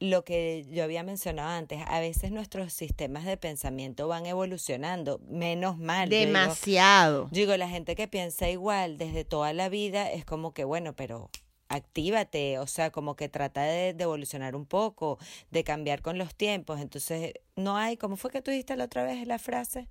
[0.00, 5.76] lo que yo había mencionado antes, a veces nuestros sistemas de pensamiento van evolucionando, menos
[5.78, 6.08] mal.
[6.08, 7.28] digo, Demasiado.
[7.30, 11.28] digo, la gente que piensa igual desde toda la vida es como que, bueno, pero
[11.68, 15.18] actívate, o sea, como que trata de, de evolucionar un poco,
[15.50, 16.80] de cambiar con los tiempos.
[16.80, 19.88] Entonces, no hay, ¿cómo fue que tú dijiste la otra vez la frase?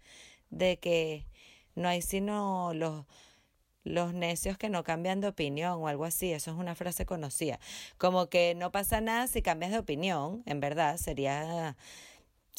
[0.50, 1.28] De que
[1.76, 3.06] no hay sino los,
[3.84, 6.32] los necios que no cambian de opinión o algo así.
[6.32, 7.60] Eso es una frase conocida.
[7.98, 11.76] Como que no pasa nada si cambias de opinión, en verdad, sería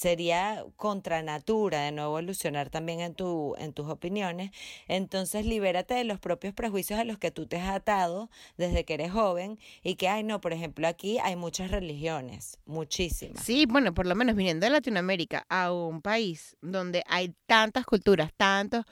[0.00, 4.50] sería contra natura de no evolucionar también en tu en tus opiniones
[4.88, 8.94] entonces libérate de los propios prejuicios a los que tú te has atado desde que
[8.94, 13.92] eres joven y que ay no por ejemplo aquí hay muchas religiones muchísimas Sí, bueno,
[13.94, 18.84] por lo menos viniendo de Latinoamérica a un país donde hay tantas culturas, tantos,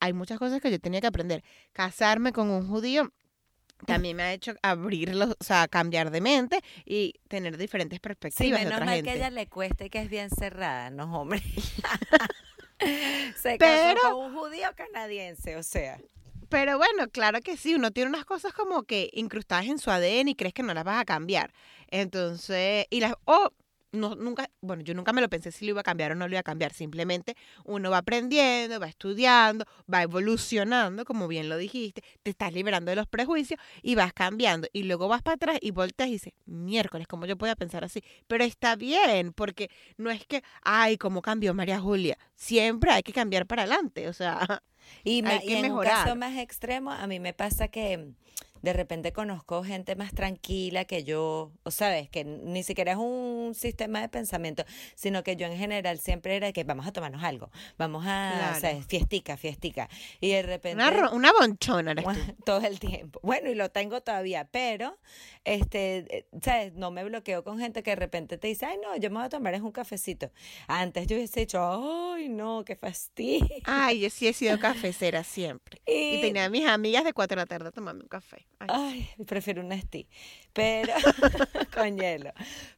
[0.00, 1.44] hay muchas cosas que yo tenía que aprender.
[1.72, 3.12] Casarme con un judío
[3.84, 8.00] también me ha hecho abrir los, o sea, cambiar de mente y tener diferentes sí
[8.00, 9.10] perspectivas de menos otra mal gente.
[9.10, 11.42] que ella le cueste que es bien cerrada no hombre
[13.36, 15.98] se Pero- casó con un judío canadiense o sea
[16.48, 20.28] Pero bueno, claro que sí, uno tiene unas cosas como que incrustadas en su ADN
[20.28, 21.52] y crees que no las vas a cambiar.
[21.88, 23.50] Entonces, y las, o
[23.94, 26.26] no, nunca, bueno, yo nunca me lo pensé si lo iba a cambiar o no
[26.26, 26.72] lo iba a cambiar.
[26.72, 32.90] Simplemente uno va aprendiendo, va estudiando, va evolucionando, como bien lo dijiste, te estás liberando
[32.90, 34.68] de los prejuicios y vas cambiando.
[34.72, 38.02] Y luego vas para atrás y volteas y dices, miércoles, ¿cómo yo podía pensar así?
[38.26, 42.18] Pero está bien, porque no es que, ay, ¿cómo cambió María Julia?
[42.34, 44.62] Siempre hay que cambiar para adelante, o sea,
[45.04, 48.12] Y, Hay y que en un caso más extremo, a mí me pasa que
[48.64, 53.52] de repente conozco gente más tranquila que yo, o sabes, que ni siquiera es un
[53.54, 57.50] sistema de pensamiento, sino que yo en general siempre era que vamos a tomarnos algo,
[57.76, 58.60] vamos a, Claro.
[58.60, 58.86] ¿sabes?
[58.86, 59.88] Fiestica, fiestica.
[60.20, 60.82] Y de repente...
[61.12, 62.10] una, bonchona eres tú.
[62.44, 63.20] todo el tiempo.
[63.22, 64.98] Bueno, y lo tengo todavía, pero,
[65.44, 66.72] este, eh, ¿sabes?
[66.72, 69.26] No me bloqueo con gente que de repente te dice, ay, no, yo me voy
[69.26, 70.30] a tomar es un cafecito.
[70.68, 73.46] Antes yo hubiese dicho, ay, no, qué fastidio.
[73.64, 75.82] Ay, yo sí he sido cafecera siempre.
[75.86, 78.46] Y tenía a mis amigas de 4 de la tarde tomando un café.
[78.60, 80.06] Ay, prefiero un Nestí.
[80.52, 80.92] Pero,
[81.74, 82.32] con hielo.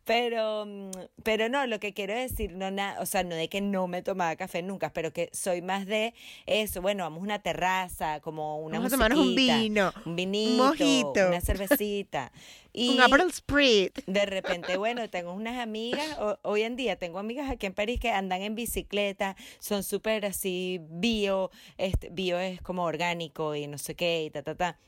[0.04, 0.90] Pero, mm,
[1.22, 4.02] pero no, lo que quiero decir, no na, o sea, no de que no me
[4.02, 6.14] tomaba café nunca, pero que soy más de
[6.46, 9.92] eso, bueno, vamos a una terraza, como una Vamos a un vino.
[10.04, 11.28] un vinito, mojito.
[11.28, 12.32] una cervecita.
[12.72, 14.04] Y Un Aperol Spritz.
[14.06, 17.98] de repente, bueno, tengo unas amigas, o- hoy en día tengo amigas aquí en París
[17.98, 23.78] que andan en bicicleta, son súper así bio, este, bio es como orgánico y no
[23.78, 24.78] sé qué, y ta, ta, ta.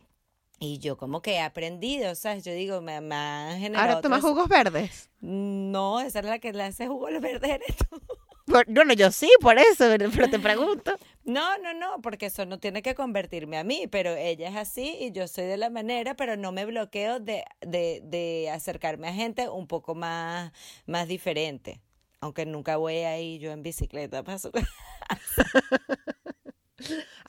[0.60, 2.44] Y yo como que he aprendido, ¿sabes?
[2.44, 5.08] Yo digo, me, me han generado Ahora tomas otros- jugos verdes.
[5.20, 8.00] No, esa es la que le hace jugo al verde eres tú.
[8.46, 10.92] Por- Bueno, yo sí, por eso, pero te pregunto.
[11.24, 14.96] No, no, no, porque eso no tiene que convertirme a mí, pero ella es así
[14.98, 19.12] y yo soy de la manera, pero no me bloqueo de, de, de acercarme a
[19.12, 20.52] gente un poco más,
[20.86, 21.82] más diferente.
[22.20, 24.50] Aunque nunca voy ahí yo en bicicleta para su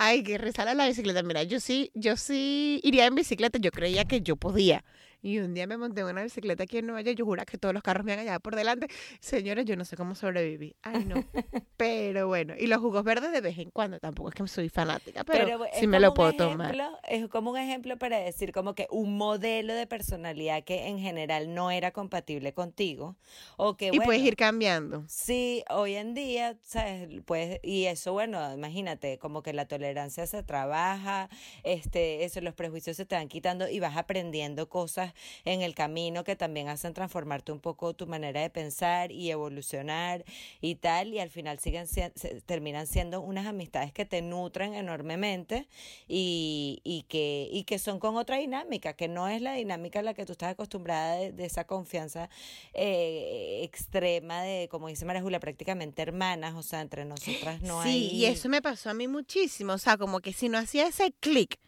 [0.02, 1.22] Ay, que resala la bicicleta.
[1.24, 3.60] Mira, yo sí, yo sí iría en bicicleta.
[3.60, 4.86] Yo creía que yo podía.
[5.22, 7.18] Y un día me monté en una bicicleta aquí en Nueva York.
[7.18, 8.88] Yo juraba que todos los carros me iban allá por delante.
[9.20, 10.76] Señores, yo no sé cómo sobreviví.
[10.82, 11.16] Ay, no.
[11.78, 12.54] Pero bueno.
[12.58, 14.00] Y los jugos verdes de vez en cuando.
[14.00, 16.76] Tampoco es que soy fanática, pero, bu- sí me lo puedo tomar.
[17.08, 21.54] Es como un ejemplo para decir como que un modelo de personalidad que en general
[21.54, 23.18] no era compatible contigo.
[23.58, 25.04] O que Y puedes ir cambiando.
[25.08, 27.10] Sí, hoy en día, ¿sabes?
[27.26, 31.30] Pues, y eso, bueno, imagínate, como que la tolerancia se trabaja,
[31.64, 35.09] este, eso, los prejuicios se te van quitando y vas aprendiendo cosas
[35.46, 40.24] en el camino que también hacen transformarte un poco tu manera de pensar y evolucionar
[40.62, 42.12] y tal, y al final siguen se-
[42.46, 45.68] terminan siendo unas amistades que te nutren enormemente
[46.08, 50.04] y, y que, y que son con otra dinámica, que no es la dinámica a
[50.04, 52.30] la que tú estás acostumbrada de, de esa confianza
[52.74, 57.90] eh, extrema de, como dice María Julia, prácticamente hermanas, o sea, entre nosotras no sí,
[57.90, 58.06] hay...
[58.18, 59.74] y eso me pasó a mí muchísimo.
[59.74, 61.60] O sea, como que si no hacía ese clic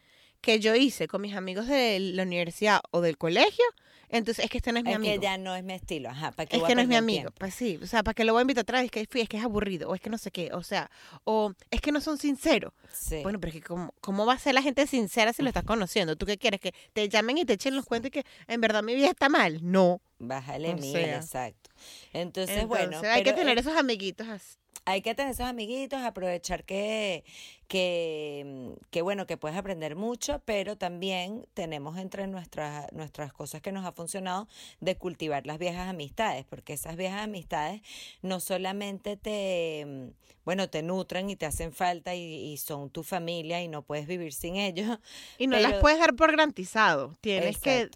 [0.42, 3.64] que yo hice con mis amigos de la universidad o del colegio,
[4.10, 5.14] entonces es que este no es mi es amigo.
[5.14, 7.20] que ya no es mi estilo, ajá, ¿para qué Es que no es mi amigo.
[7.22, 7.34] tiempo?
[7.38, 8.86] Pues sí, o sea, ¿para qué lo voy a invitar otra vez?
[8.86, 10.90] Es que, fui, es que es aburrido, o es que no sé qué, o sea,
[11.24, 12.74] o es que no son sinceros.
[12.92, 13.20] Sí.
[13.22, 15.64] Bueno, pero es que ¿cómo, ¿cómo va a ser la gente sincera si lo estás
[15.64, 16.16] conociendo?
[16.16, 16.60] ¿Tú qué quieres?
[16.60, 19.30] ¿Que te llamen y te echen los cuentos y que en verdad mi vida está
[19.30, 19.60] mal?
[19.62, 20.02] No.
[20.18, 21.16] Bájale o mil, sea.
[21.16, 21.70] exacto.
[22.12, 24.56] Entonces, Entonces, bueno, hay que tener es- esos amiguitos así.
[24.84, 27.24] hay que tener esos amiguitos, aprovechar que,
[27.72, 33.62] que, mm, que bueno, que puedes aprender mucho, pero también tenemos entre nuestras, nuestras cosas
[33.62, 34.46] que nos ha funcionado
[34.80, 37.80] de cultivar las viejas amistades, porque esas viejas amistades
[38.20, 40.08] no solamente te, mm,
[40.44, 44.06] bueno, te nutren y te hacen falta y, y son tu familia y no puedes
[44.06, 44.98] vivir sin ellos.
[45.38, 47.14] Y no las puedes dar por garantizado.
[47.22, 47.88] Tienes que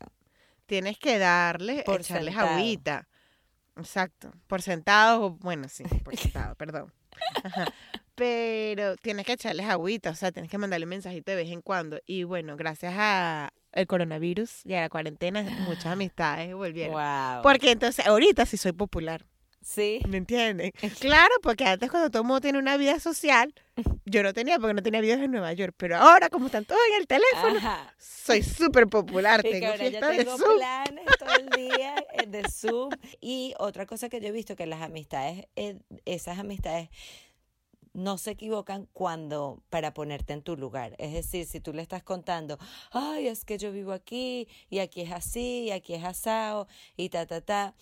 [0.65, 2.57] tienes que darles, Por echarles sentado.
[2.57, 3.09] agüita.
[3.77, 4.33] Exacto.
[4.47, 6.91] Por sentado, bueno, sí, por sentado, perdón.
[7.45, 7.67] Ajá.
[8.17, 11.61] Pero tienes que echarles agüita, o sea, tienes que mandarle un mensajito de vez en
[11.63, 12.01] cuando.
[12.07, 16.95] Y bueno, gracias a el coronavirus y a la cuarentena, muchas amistades volvieron.
[16.95, 17.43] Wow.
[17.43, 19.25] Porque entonces, ahorita sí soy popular,
[19.61, 20.01] Sí.
[20.09, 20.73] ¿me entienden?
[21.01, 23.53] Claro, porque antes cuando todo el mundo tiene una vida social,
[24.05, 25.75] yo no tenía, porque no tenía videos en Nueva York.
[25.77, 27.93] Pero ahora, como están todos en el teléfono, Ajá.
[27.99, 29.45] soy súper popular.
[29.45, 30.57] Y Tengo de Zoom.
[30.59, 32.91] planes todo el día eh, de Zoom.
[33.21, 36.89] Y otra cosa que yo he visto que las amistades, eh, esas amistades
[37.97, 40.95] no se equivocan cuando para ponerte en tu lugar.
[40.99, 42.59] Es decir, si tú le estás contando,
[42.93, 47.09] ay, es que yo vivo aquí y aquí es así y aquí es asado y
[47.09, 47.75] ta, ta, ta.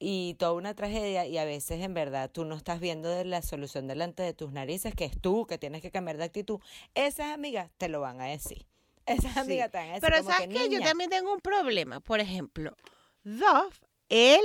[0.00, 3.42] Y toda una tragedia y a veces en verdad tú no estás viendo de la
[3.42, 6.60] solución delante de tus narices, que es tú, que tienes que cambiar de actitud.
[6.94, 8.64] Esas amigas te lo van a decir.
[9.06, 9.38] Esas Sí.
[9.40, 11.98] amigas te van a decir Pero como sabes que, que yo también tengo un problema.
[11.98, 12.76] Por ejemplo,
[13.24, 13.74] Dove,
[14.08, 14.40] él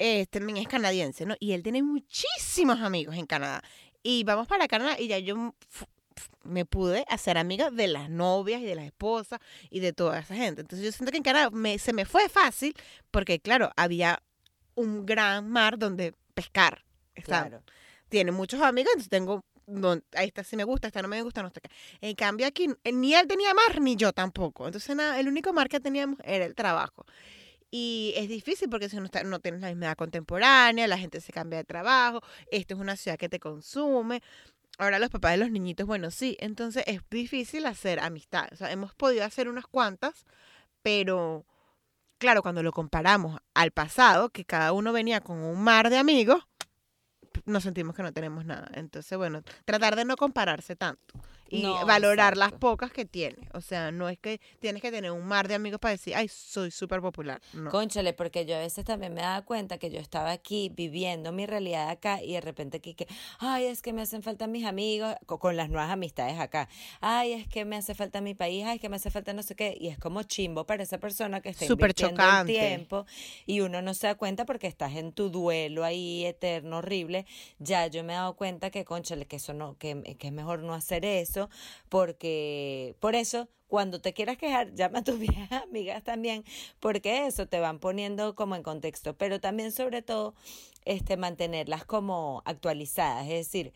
[0.00, 1.34] eh, también es canadiense, ¿no?
[1.38, 3.62] Y él tiene muchísimos amigos en Canadá.
[4.02, 5.54] Y vamos para Canadá y ya yo
[6.44, 9.38] me pude hacer amiga de las novias y de las esposas
[9.70, 10.62] y de toda esa gente.
[10.62, 12.74] Entonces yo siento que en Canadá me- se me fue fácil
[13.10, 14.22] porque, claro, había
[14.74, 16.84] un gran mar donde pescar.
[17.24, 17.62] Claro.
[18.08, 21.42] tiene muchos amigos, entonces tengo, no, ahí está sí me gusta, esta no me gusta,
[21.42, 21.68] no está acá.
[22.00, 24.64] En cambio aquí, eh, ni él tenía mar, ni yo tampoco.
[24.66, 27.04] Entonces nada, el único mar que teníamos era el trabajo.
[27.70, 31.20] Y es difícil porque si no, está- no tienes la misma edad contemporánea, la gente
[31.20, 34.22] se cambia de trabajo, esto es una ciudad que te consume.
[34.78, 38.48] Ahora los papás de los niñitos, bueno, sí, entonces es difícil hacer amistad.
[38.52, 40.24] O sea, hemos podido hacer unas cuantas,
[40.82, 41.44] pero
[42.18, 46.46] claro, cuando lo comparamos al pasado, que cada uno venía con un mar de amigos,
[47.44, 48.70] nos sentimos que no tenemos nada.
[48.74, 51.14] Entonces, bueno, tratar de no compararse tanto
[51.50, 53.48] y No, valorar las pocas que tienes.
[53.54, 56.28] O sea, no es que tienes que tener un mar de amigos para decir, ay,
[56.28, 57.40] soy súper popular.
[57.52, 57.70] No.
[57.70, 61.46] Cónchale, porque yo a veces también me daba cuenta que yo estaba aquí viviendo mi
[61.46, 63.06] realidad acá y de repente aquí que,
[63.38, 66.68] ay, es que me hacen falta mis amigos, co- con las nuevas amistades acá.
[67.00, 69.42] Ay, es que me hace falta mi país, ay, es que me hace falta no
[69.42, 69.76] sé qué.
[69.80, 73.06] Y es como chimbo para esa persona que está Súper invirtiendo el tiempo
[73.46, 77.24] y uno no se da cuenta porque estás en tu duelo ahí eterno, horrible.
[77.58, 80.60] Ya yo me he dado cuenta que, conchale, que eso no, que, que es mejor
[80.60, 81.37] no hacer eso
[81.88, 86.44] porque, por eso, cuando te quieras quejar, llama a tus viejas amigas también,
[86.80, 90.34] porque eso te van poniendo como en contexto, pero también sobre todo,
[90.84, 93.72] este, mantenerlas como actualizadas, es decir,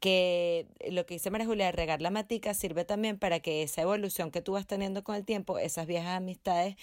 [0.00, 3.82] que lo que dice María Julia de regar la matica sirve también para que esa
[3.82, 6.76] evolución que tú vas teniendo con el tiempo, esas viejas amistades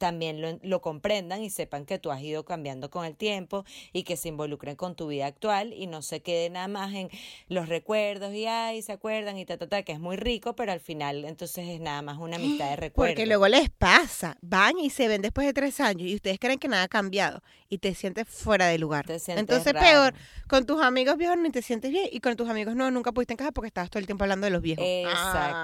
[0.00, 4.02] también lo, lo comprendan y sepan que tú has ido cambiando con el tiempo y
[4.04, 7.10] que se involucren con tu vida actual y no se quede nada más en
[7.48, 10.72] los recuerdos y ay, se acuerdan y ta, ta, ta, que es muy rico, pero
[10.72, 13.10] al final entonces es nada más una amistad de recuerdo.
[13.12, 16.58] Porque luego les pasa, van y se ven después de tres años y ustedes creen
[16.58, 19.06] que nada ha cambiado y te sientes fuera de lugar.
[19.06, 19.86] Te sientes Entonces raro.
[19.86, 20.14] peor,
[20.48, 23.34] con tus amigos viejos ni te sientes bien y con tus amigos nuevos nunca pudiste
[23.34, 24.84] encajar porque estabas todo el tiempo hablando de los viejos.
[25.06, 25.10] Ah,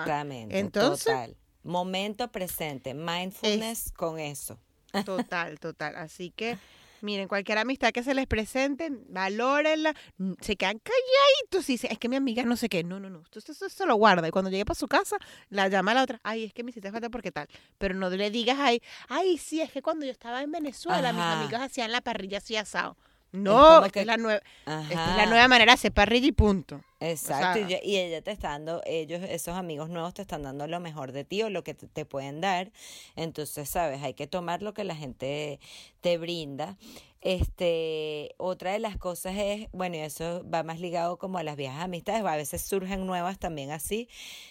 [0.05, 0.59] Exactamente.
[0.59, 1.37] entonces- Total.
[1.67, 4.59] Momento presente, mindfulness con eso.
[5.05, 5.97] Total, total.
[5.97, 6.57] Así que,
[7.03, 9.95] miren, cualquier amistad que se les presente, valórenla.
[10.19, 12.83] mm, Se quedan calladitos y dicen, es que mi amiga no sé qué.
[12.85, 13.19] No, no, no.
[13.19, 14.27] Usted eso se lo guarda.
[14.27, 15.17] Y cuando llegue para su casa,
[15.51, 16.21] la llama a la otra.
[16.23, 17.49] Ay, es que me hiciste falta porque tal.
[17.79, 21.21] Pero no le digas ahí, ay, sí, es que cuando yo estaba en Venezuela, mis
[21.23, 21.41] Ajá.
[21.41, 22.97] amigas hacían la parrilla así asado.
[23.33, 26.33] No, esta que- es la nueva, esta es la nueva manera de hacer parrilla y
[26.33, 26.81] punto.
[27.01, 30.43] Exacto, sea- y, ya- y ella te está dando, ellos, esos amigos nuevos te están
[30.43, 32.73] dando lo mejor de ti o lo que te, te pueden dar.
[33.17, 35.61] Entonces, sabes, hay que tomar lo que la gente
[36.07, 36.77] te brinda.
[37.21, 41.83] Este, otra de las cosas es, bueno, eso va más ligado como a las viejas
[41.83, 44.09] amistades, a veces surgen nuevas también así,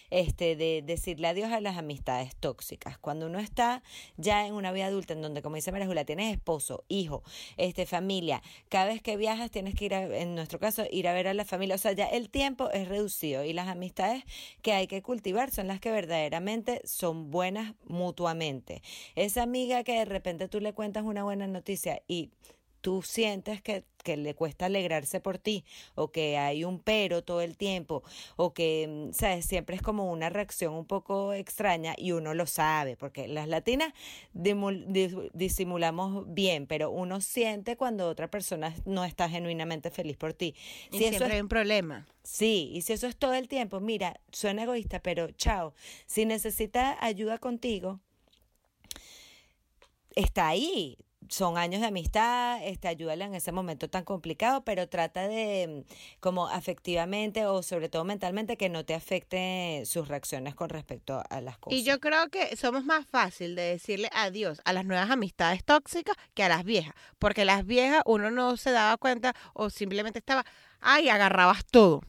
[0.09, 2.97] este, de decirle adiós a las amistades tóxicas.
[2.97, 3.81] Cuando uno está
[4.17, 7.23] ya en una vida adulta, en donde, como dice María Julia, tienes esposo, hijo,
[7.55, 11.13] este, familia, cada vez que viajas tienes que ir, a- en nuestro caso, ir a
[11.13, 14.25] ver a la familia, o sea, ya el tiempo es reducido y las amistades
[14.61, 18.81] que hay que cultivar son las que verdaderamente son buenas mutuamente.
[19.15, 22.31] Esa amiga que de repente tú le cuentas una buena noticia y
[22.85, 27.41] tú sientes que, que le cuesta alegrarse por ti o que hay un pero todo
[27.41, 28.03] el tiempo
[28.35, 32.45] o que, mm, sabes, siempre es como una reacción un poco extraña y uno lo
[32.45, 33.91] sabe, porque las latinas
[34.33, 40.53] disimulamos bien, pero uno siente cuando otra persona no está genuinamente feliz por ti.
[40.91, 42.05] Y Si eso siempre es hay un problema.
[42.21, 45.73] Sí, y si eso es todo el tiempo, mira, suena egoísta, pero chao,
[46.05, 47.99] si necesita ayuda contigo,
[50.15, 50.99] está ahí.
[51.29, 56.19] Son años de amistad, este, ayúdale en ese momento tan complicado, pero trata de, mm,
[56.19, 61.41] como afectivamente o sobre todo mentalmente, que no te afecte sus reacciones con respecto a
[61.41, 61.79] las cosas.
[61.79, 66.15] Y yo creo que somos más fácil de decirle adiós a las nuevas amistades tóxicas
[66.33, 66.93] que a las viejas.
[67.19, 70.45] Porque las viejas uno no se daba cuenta o simplemente estaba,
[70.79, 72.01] ay, agarrabas todo.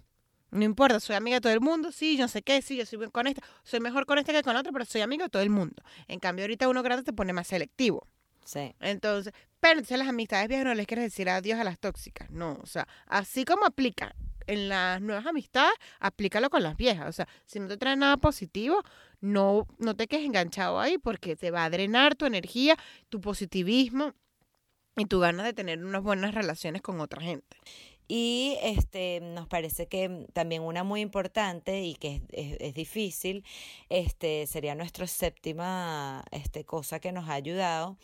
[0.50, 2.86] No importa, soy amiga de todo el mundo, sí, yo no sé qué, sí, yo
[2.86, 5.30] soy bien con esta, soy mejor con esta que con otra, pero soy amiga de
[5.30, 5.82] todo el mundo.
[6.08, 8.06] En cambio, ahorita uno grande te pone más selectivo.
[8.46, 8.74] Sí.
[8.80, 12.30] Entonces, pero entonces las amistades viejas no les quieres decir adiós a las tóxicas.
[12.30, 14.14] No, o sea, así como aplica
[14.46, 17.08] en las nuevas amistades, aplícalo con las viejas.
[17.08, 18.82] O sea, si no te trae nada positivo,
[19.20, 22.76] no, no te quedes enganchado ahí porque te va a drenar tu energía,
[23.08, 24.14] tu positivismo
[24.96, 27.56] y tu ganas de tener unas buenas relaciones con otra gente.
[28.08, 33.44] Y este nos parece que también una muy importante y que es, es- es difícil,
[33.88, 37.98] este sería nuestra séptima este, cosa que nos ha ayudado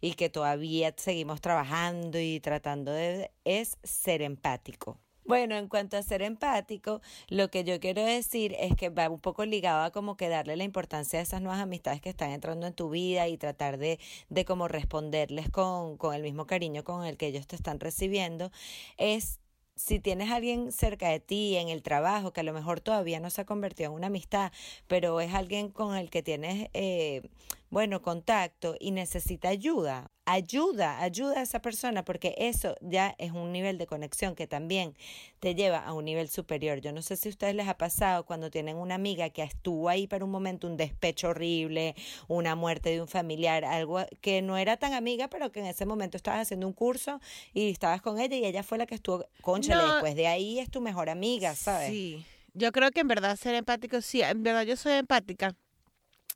[0.00, 4.98] y que todavía seguimos trabajando y tratando de es ser empático.
[5.28, 9.20] Bueno, en cuanto a ser empático, lo que yo quiero decir es que va un
[9.20, 12.66] poco ligado a como que darle la importancia a esas nuevas amistades que están entrando
[12.66, 17.04] en tu vida y tratar de, de como responderles con, con el mismo cariño con
[17.04, 18.50] el que ellos te están recibiendo,
[18.96, 19.38] es
[19.78, 23.20] si tienes a alguien cerca de ti en el trabajo que a lo mejor todavía
[23.20, 24.52] no se ha convertido en una amistad,
[24.88, 27.22] pero es alguien con el que tienes, eh,
[27.70, 33.50] bueno, contacto y necesita ayuda, ayuda, ayuda a esa persona porque eso ya es un
[33.52, 34.94] nivel de conexión que también
[35.40, 36.80] te lleva a un nivel superior.
[36.80, 39.88] Yo no sé si a ustedes les ha pasado cuando tienen una amiga que estuvo
[39.88, 41.94] ahí para un momento, un despecho horrible,
[42.28, 45.86] una muerte de un familiar, algo que no era tan amiga, pero que en ese
[45.86, 47.20] momento estabas haciendo un curso
[47.54, 49.92] y estabas con ella y ella fue la que estuvo, conchale, No.
[49.92, 51.90] después de ahí es tu mejor amiga, ¿sabes?
[51.90, 52.24] Sí.
[52.54, 55.54] Yo creo que en verdad ser empático, sí, en verdad yo soy empática.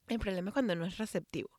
[0.08, 1.50] El problema es cuando no es receptivo.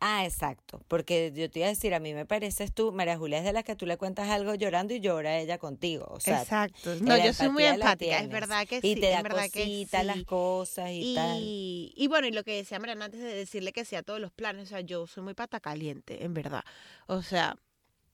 [0.00, 3.38] Ah, exacto, porque yo te iba a decir, a mí me pareces tú, María Julia
[3.38, 6.42] es de las que tú le cuentas algo llorando y llora ella contigo, o sea,
[6.42, 6.92] Exacto.
[6.92, 9.00] eh, No, la yo soy muy empática, es verdad que y sí.
[9.00, 10.24] te da es verdad que cosita las sí.
[10.24, 11.38] cosas y, tal.
[11.40, 14.18] Y, y bueno, y lo que decía Mariana antes de decirle que sí a todos
[14.20, 16.64] los planes, o sea, yo soy muy pata caliente, en verdad.
[17.06, 17.56] O sea,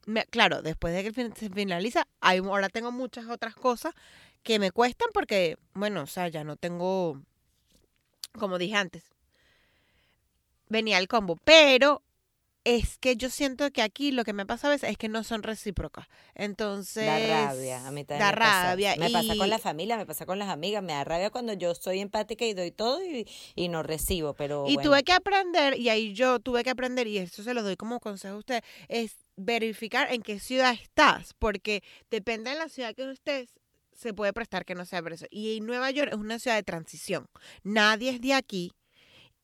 [0.05, 3.95] me- claro, después de que fin- se finaliza, hay, ahora tengo muchas otras cosas
[4.43, 7.21] que me cuestan porque, bueno, o sea, ya no tengo,
[8.39, 9.05] como dije antes,
[10.69, 12.03] venía el combo, pero
[12.65, 15.23] es que yo siento que aquí lo que me pasa a veces es que no
[15.23, 16.09] son recíprocas.
[16.35, 18.63] Entonces, Da rabia, a mí también da me pasa.
[18.65, 18.97] rabia.
[18.99, 21.77] Me pasa con la familia, me pasa con las amigas, me da rabia cuando yo
[21.77, 24.91] soy empática y doy todo y, y no recibo, pero Y bueno.
[24.91, 28.01] tuve que aprender, y ahí yo tuve que aprender, y eso se lo doy como
[28.01, 33.09] consejo a usted, es verificar en qué ciudad estás, porque depende de la ciudad que
[33.13, 33.49] estés,
[33.93, 35.27] se puede prestar que no sea por eso.
[35.31, 37.29] Y Nueva York es una ciudad de transición.
[37.63, 38.73] Nadie es de aquí.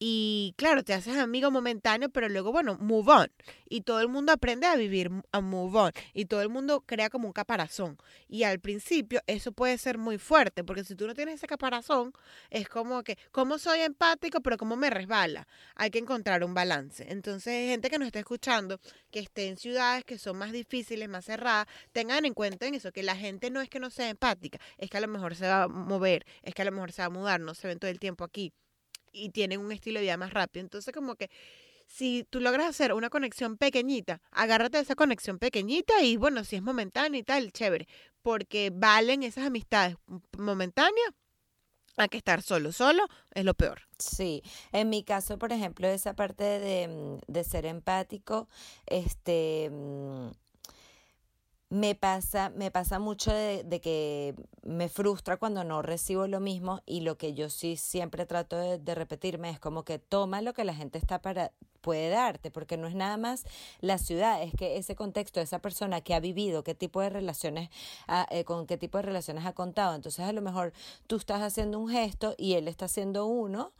[0.04, 3.32] Y claro, te haces amigo momentáneo, pero luego, bueno, move on.
[3.68, 5.92] Y todo el mundo aprende a vivir a move on.
[6.12, 7.96] Y todo el mundo crea como un caparazón.
[8.26, 12.12] Y al principio eso puede ser muy fuerte, porque si tú no tienes ese caparazón,
[12.50, 15.46] es como que, ¿cómo soy empático, pero cómo me resbala?
[15.76, 17.06] Hay que encontrar un balance.
[17.08, 18.80] Entonces, gente que nos está escuchando,
[19.12, 22.90] que esté en ciudades que son más difíciles, más cerradas, tengan en cuenta en eso,
[22.90, 25.46] que la gente no es que no sea empática, es que a lo mejor se
[25.46, 27.78] va a mover, es que a lo mejor se va a mudar, no se ven
[27.78, 28.52] todo el tiempo aquí
[29.12, 30.62] y tienen un estilo de vida más rápido.
[30.62, 31.30] Entonces, como que
[31.86, 36.56] si tú logras hacer una conexión pequeñita, agárrate de esa conexión pequeñita y bueno, si
[36.56, 37.86] es momentánea y tal, chévere,
[38.22, 39.96] porque valen esas amistades
[40.38, 41.10] momentáneas
[41.96, 42.72] a que estar solo.
[42.72, 43.82] Solo es lo peor.
[43.98, 44.42] Sí,
[44.72, 48.48] en mi caso, por ejemplo, esa parte de, mm, de ser empático,
[48.86, 50.30] este, mm,
[51.72, 56.82] me pasa, me pasa mucho de, de que me frustra cuando no recibo lo mismo
[56.84, 60.52] y lo que yo sí siempre trato de, de repetirme es como que toma lo
[60.52, 61.50] que la gente está para
[61.80, 63.44] puede darte, porque no es nada más
[63.80, 67.70] la ciudad, es que ese contexto, esa persona que ha vivido, qué tipo de relaciones,
[68.30, 69.94] eh, con qué tipo de relaciones ha contado.
[69.94, 70.72] Entonces, a lo mejor
[71.06, 73.72] tú estás haciendo un gesto y él está haciendo uno,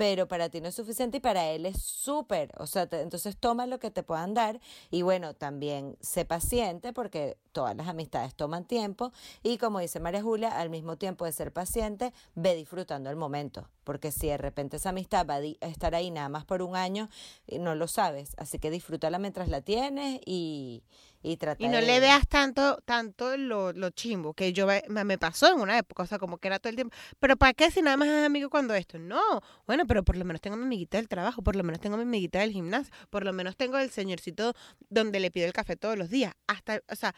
[0.00, 2.52] pero para ti no es suficiente y para él es súper.
[2.56, 4.58] O sea, te- entonces toma lo que te puedan dar
[4.90, 10.22] y bueno, también sé paciente porque todas las amistades toman tiempo y como dice María
[10.22, 14.78] Julia, al mismo tiempo de ser paciente, ve disfrutando el momento, porque si de repente
[14.78, 17.10] esa amistad va a estar ahí nada más por un año,
[17.46, 20.82] eh, no lo sabes, así que disfrútala mientras la tienes y,
[21.22, 21.36] y
[21.68, 21.82] no de...
[21.82, 26.06] le veas tanto, tanto lo, lo chimbo, que yo me pasó en una época, o
[26.06, 26.96] sea, como que era todo el tiempo.
[27.18, 28.98] Pero ¿para qué si nada más es amigo cuando esto?
[28.98, 31.96] No, bueno, pero por lo menos tengo mi amiguita del trabajo, por lo menos tengo
[31.96, 34.54] mi amiguita del gimnasio, por lo menos tengo el señorcito
[34.88, 36.34] donde le pido el café todos los días.
[36.46, 37.14] Hasta, o sea,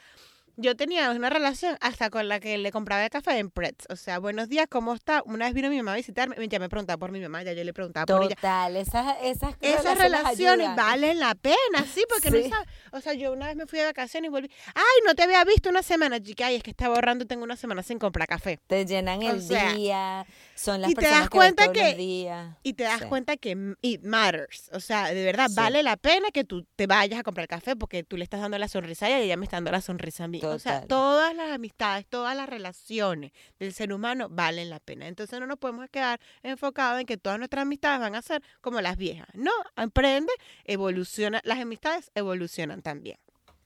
[0.57, 3.87] yo tenía una relación hasta con la que le compraba el café en Pretz.
[3.89, 5.23] O sea, buenos días, ¿cómo está?
[5.25, 7.65] Una vez vino mi mamá a visitarme, ya me preguntaba por mi mamá, ya yo
[7.65, 8.35] le preguntaba por ella.
[8.37, 10.77] Total, esas, esas, Esas relaciones ayudan.
[10.77, 12.49] valen la pena, sí, porque Sí.
[12.49, 12.69] no sabes.
[12.93, 14.51] O sea, yo una vez me fui de vacaciones y volví.
[14.75, 16.47] Ay, no te había visto una semana, chica.
[16.47, 18.59] Ay, es que estaba ahorrando y tengo una semana sin comprar café.
[18.67, 21.73] Te llenan O el sea, día, son las y te personas das que ves cuenta
[21.73, 22.57] que- los días.
[22.63, 23.07] Y te das Sí.
[23.07, 24.71] cuenta que it matters.
[24.73, 25.55] O sea, de verdad, Sí.
[25.57, 28.59] vale la pena que tú te vayas a comprar café porque tú le estás dando
[28.59, 30.42] la sonrisa a ella y ella me está dando la sonrisa a mí.
[30.51, 35.07] O sea, todas las amistades, todas las relaciones del ser humano valen la pena.
[35.09, 38.81] Entonces no nos podemos quedar enfocados en que todas nuestras amistades van a ser como
[38.81, 39.29] las viejas.
[39.35, 40.33] No, aprende,
[40.65, 41.41] evoluciona.
[41.45, 43.19] Las amistades evolucionan también.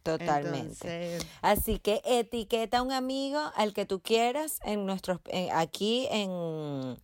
[0.03, 0.59] Totalmente.
[0.61, 6.07] Entonces, Así que etiqueta a un amigo al que tú quieras en nuestros en- aquí
[6.13, 6.97] en,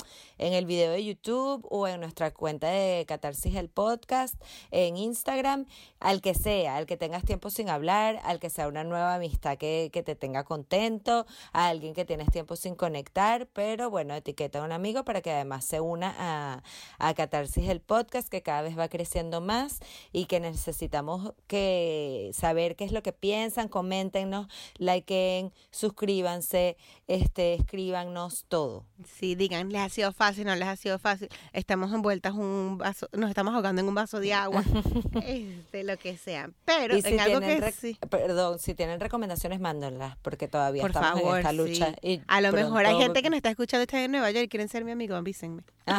[0.43, 4.35] en el video de YouTube o en nuestra cuenta de Catarsis el podcast
[4.73, 5.67] en Instagram,
[6.01, 9.57] al que sea, al que tengas tiempo sin hablar, al que sea una nueva amistad
[9.57, 14.59] que, que te tenga contento, a alguien que tienes tiempo sin conectar, pero bueno, etiqueta
[14.61, 16.63] a un amigo para que además se una a,
[16.99, 19.79] a Catarsis el podcast que cada vez va creciendo más
[20.13, 26.77] y que necesitamos que saber qué es lo que piensan, coméntenos, likeen, suscríbanse,
[27.07, 28.87] este, escríbanos todo.
[29.05, 31.29] sí, digan, les ha sido fácil, no les ha sido fácil.
[31.53, 34.65] Estamos envueltas en un vaso, nos estamos ahogando en un vaso de agua,
[35.27, 36.51] este, lo que sea.
[36.65, 37.99] Pero si en algo tienen que rec- sí.
[38.11, 41.57] Perdón, si tienen recomendaciones, mándenlas, porque todavía Por estamos favor, en esta sí.
[41.57, 41.95] lucha.
[42.03, 44.49] y A lo mejor hay gente que nos está escuchando está en Nueva York y
[44.49, 45.63] quieren ser mi amigo, avísenme.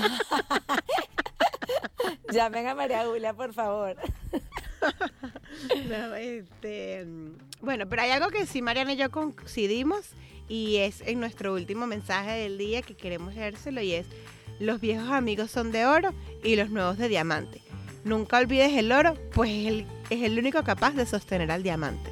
[2.32, 3.96] Llamen a María Julia, por favor.
[5.88, 10.10] No, este, mm, bueno, pero hay algo que sí Mariana y yo coincidimos
[10.54, 14.06] y es en nuestro último mensaje del día que queremos leérselo y es
[14.60, 17.60] los viejos amigos son de oro y los nuevos de diamante.
[18.04, 22.12] Nunca olvides el oro, pues es el, es el único capaz de sostener al diamante.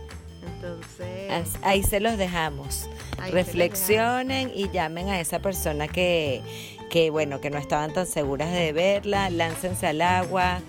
[0.55, 2.85] Entonces, As- Ahí se los dejamos.
[2.85, 3.31] ahí se los dejamos.
[3.33, 6.41] Reflexionen y llamen a esa persona que,
[6.89, 10.61] que, bueno, que no estaban tan seguras de verla, láncense al agua,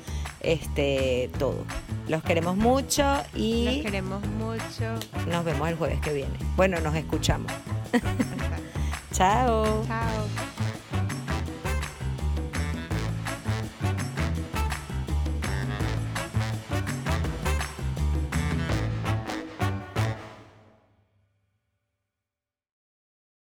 [0.43, 1.65] este, todo.
[2.09, 4.95] Los queremos mucho y Los queremos mucho.
[5.29, 6.35] nos vemos el jueves que viene.
[6.57, 7.53] Bueno, nos escuchamos.
[9.13, 9.85] Chao.
[9.87, 10.52] Chao.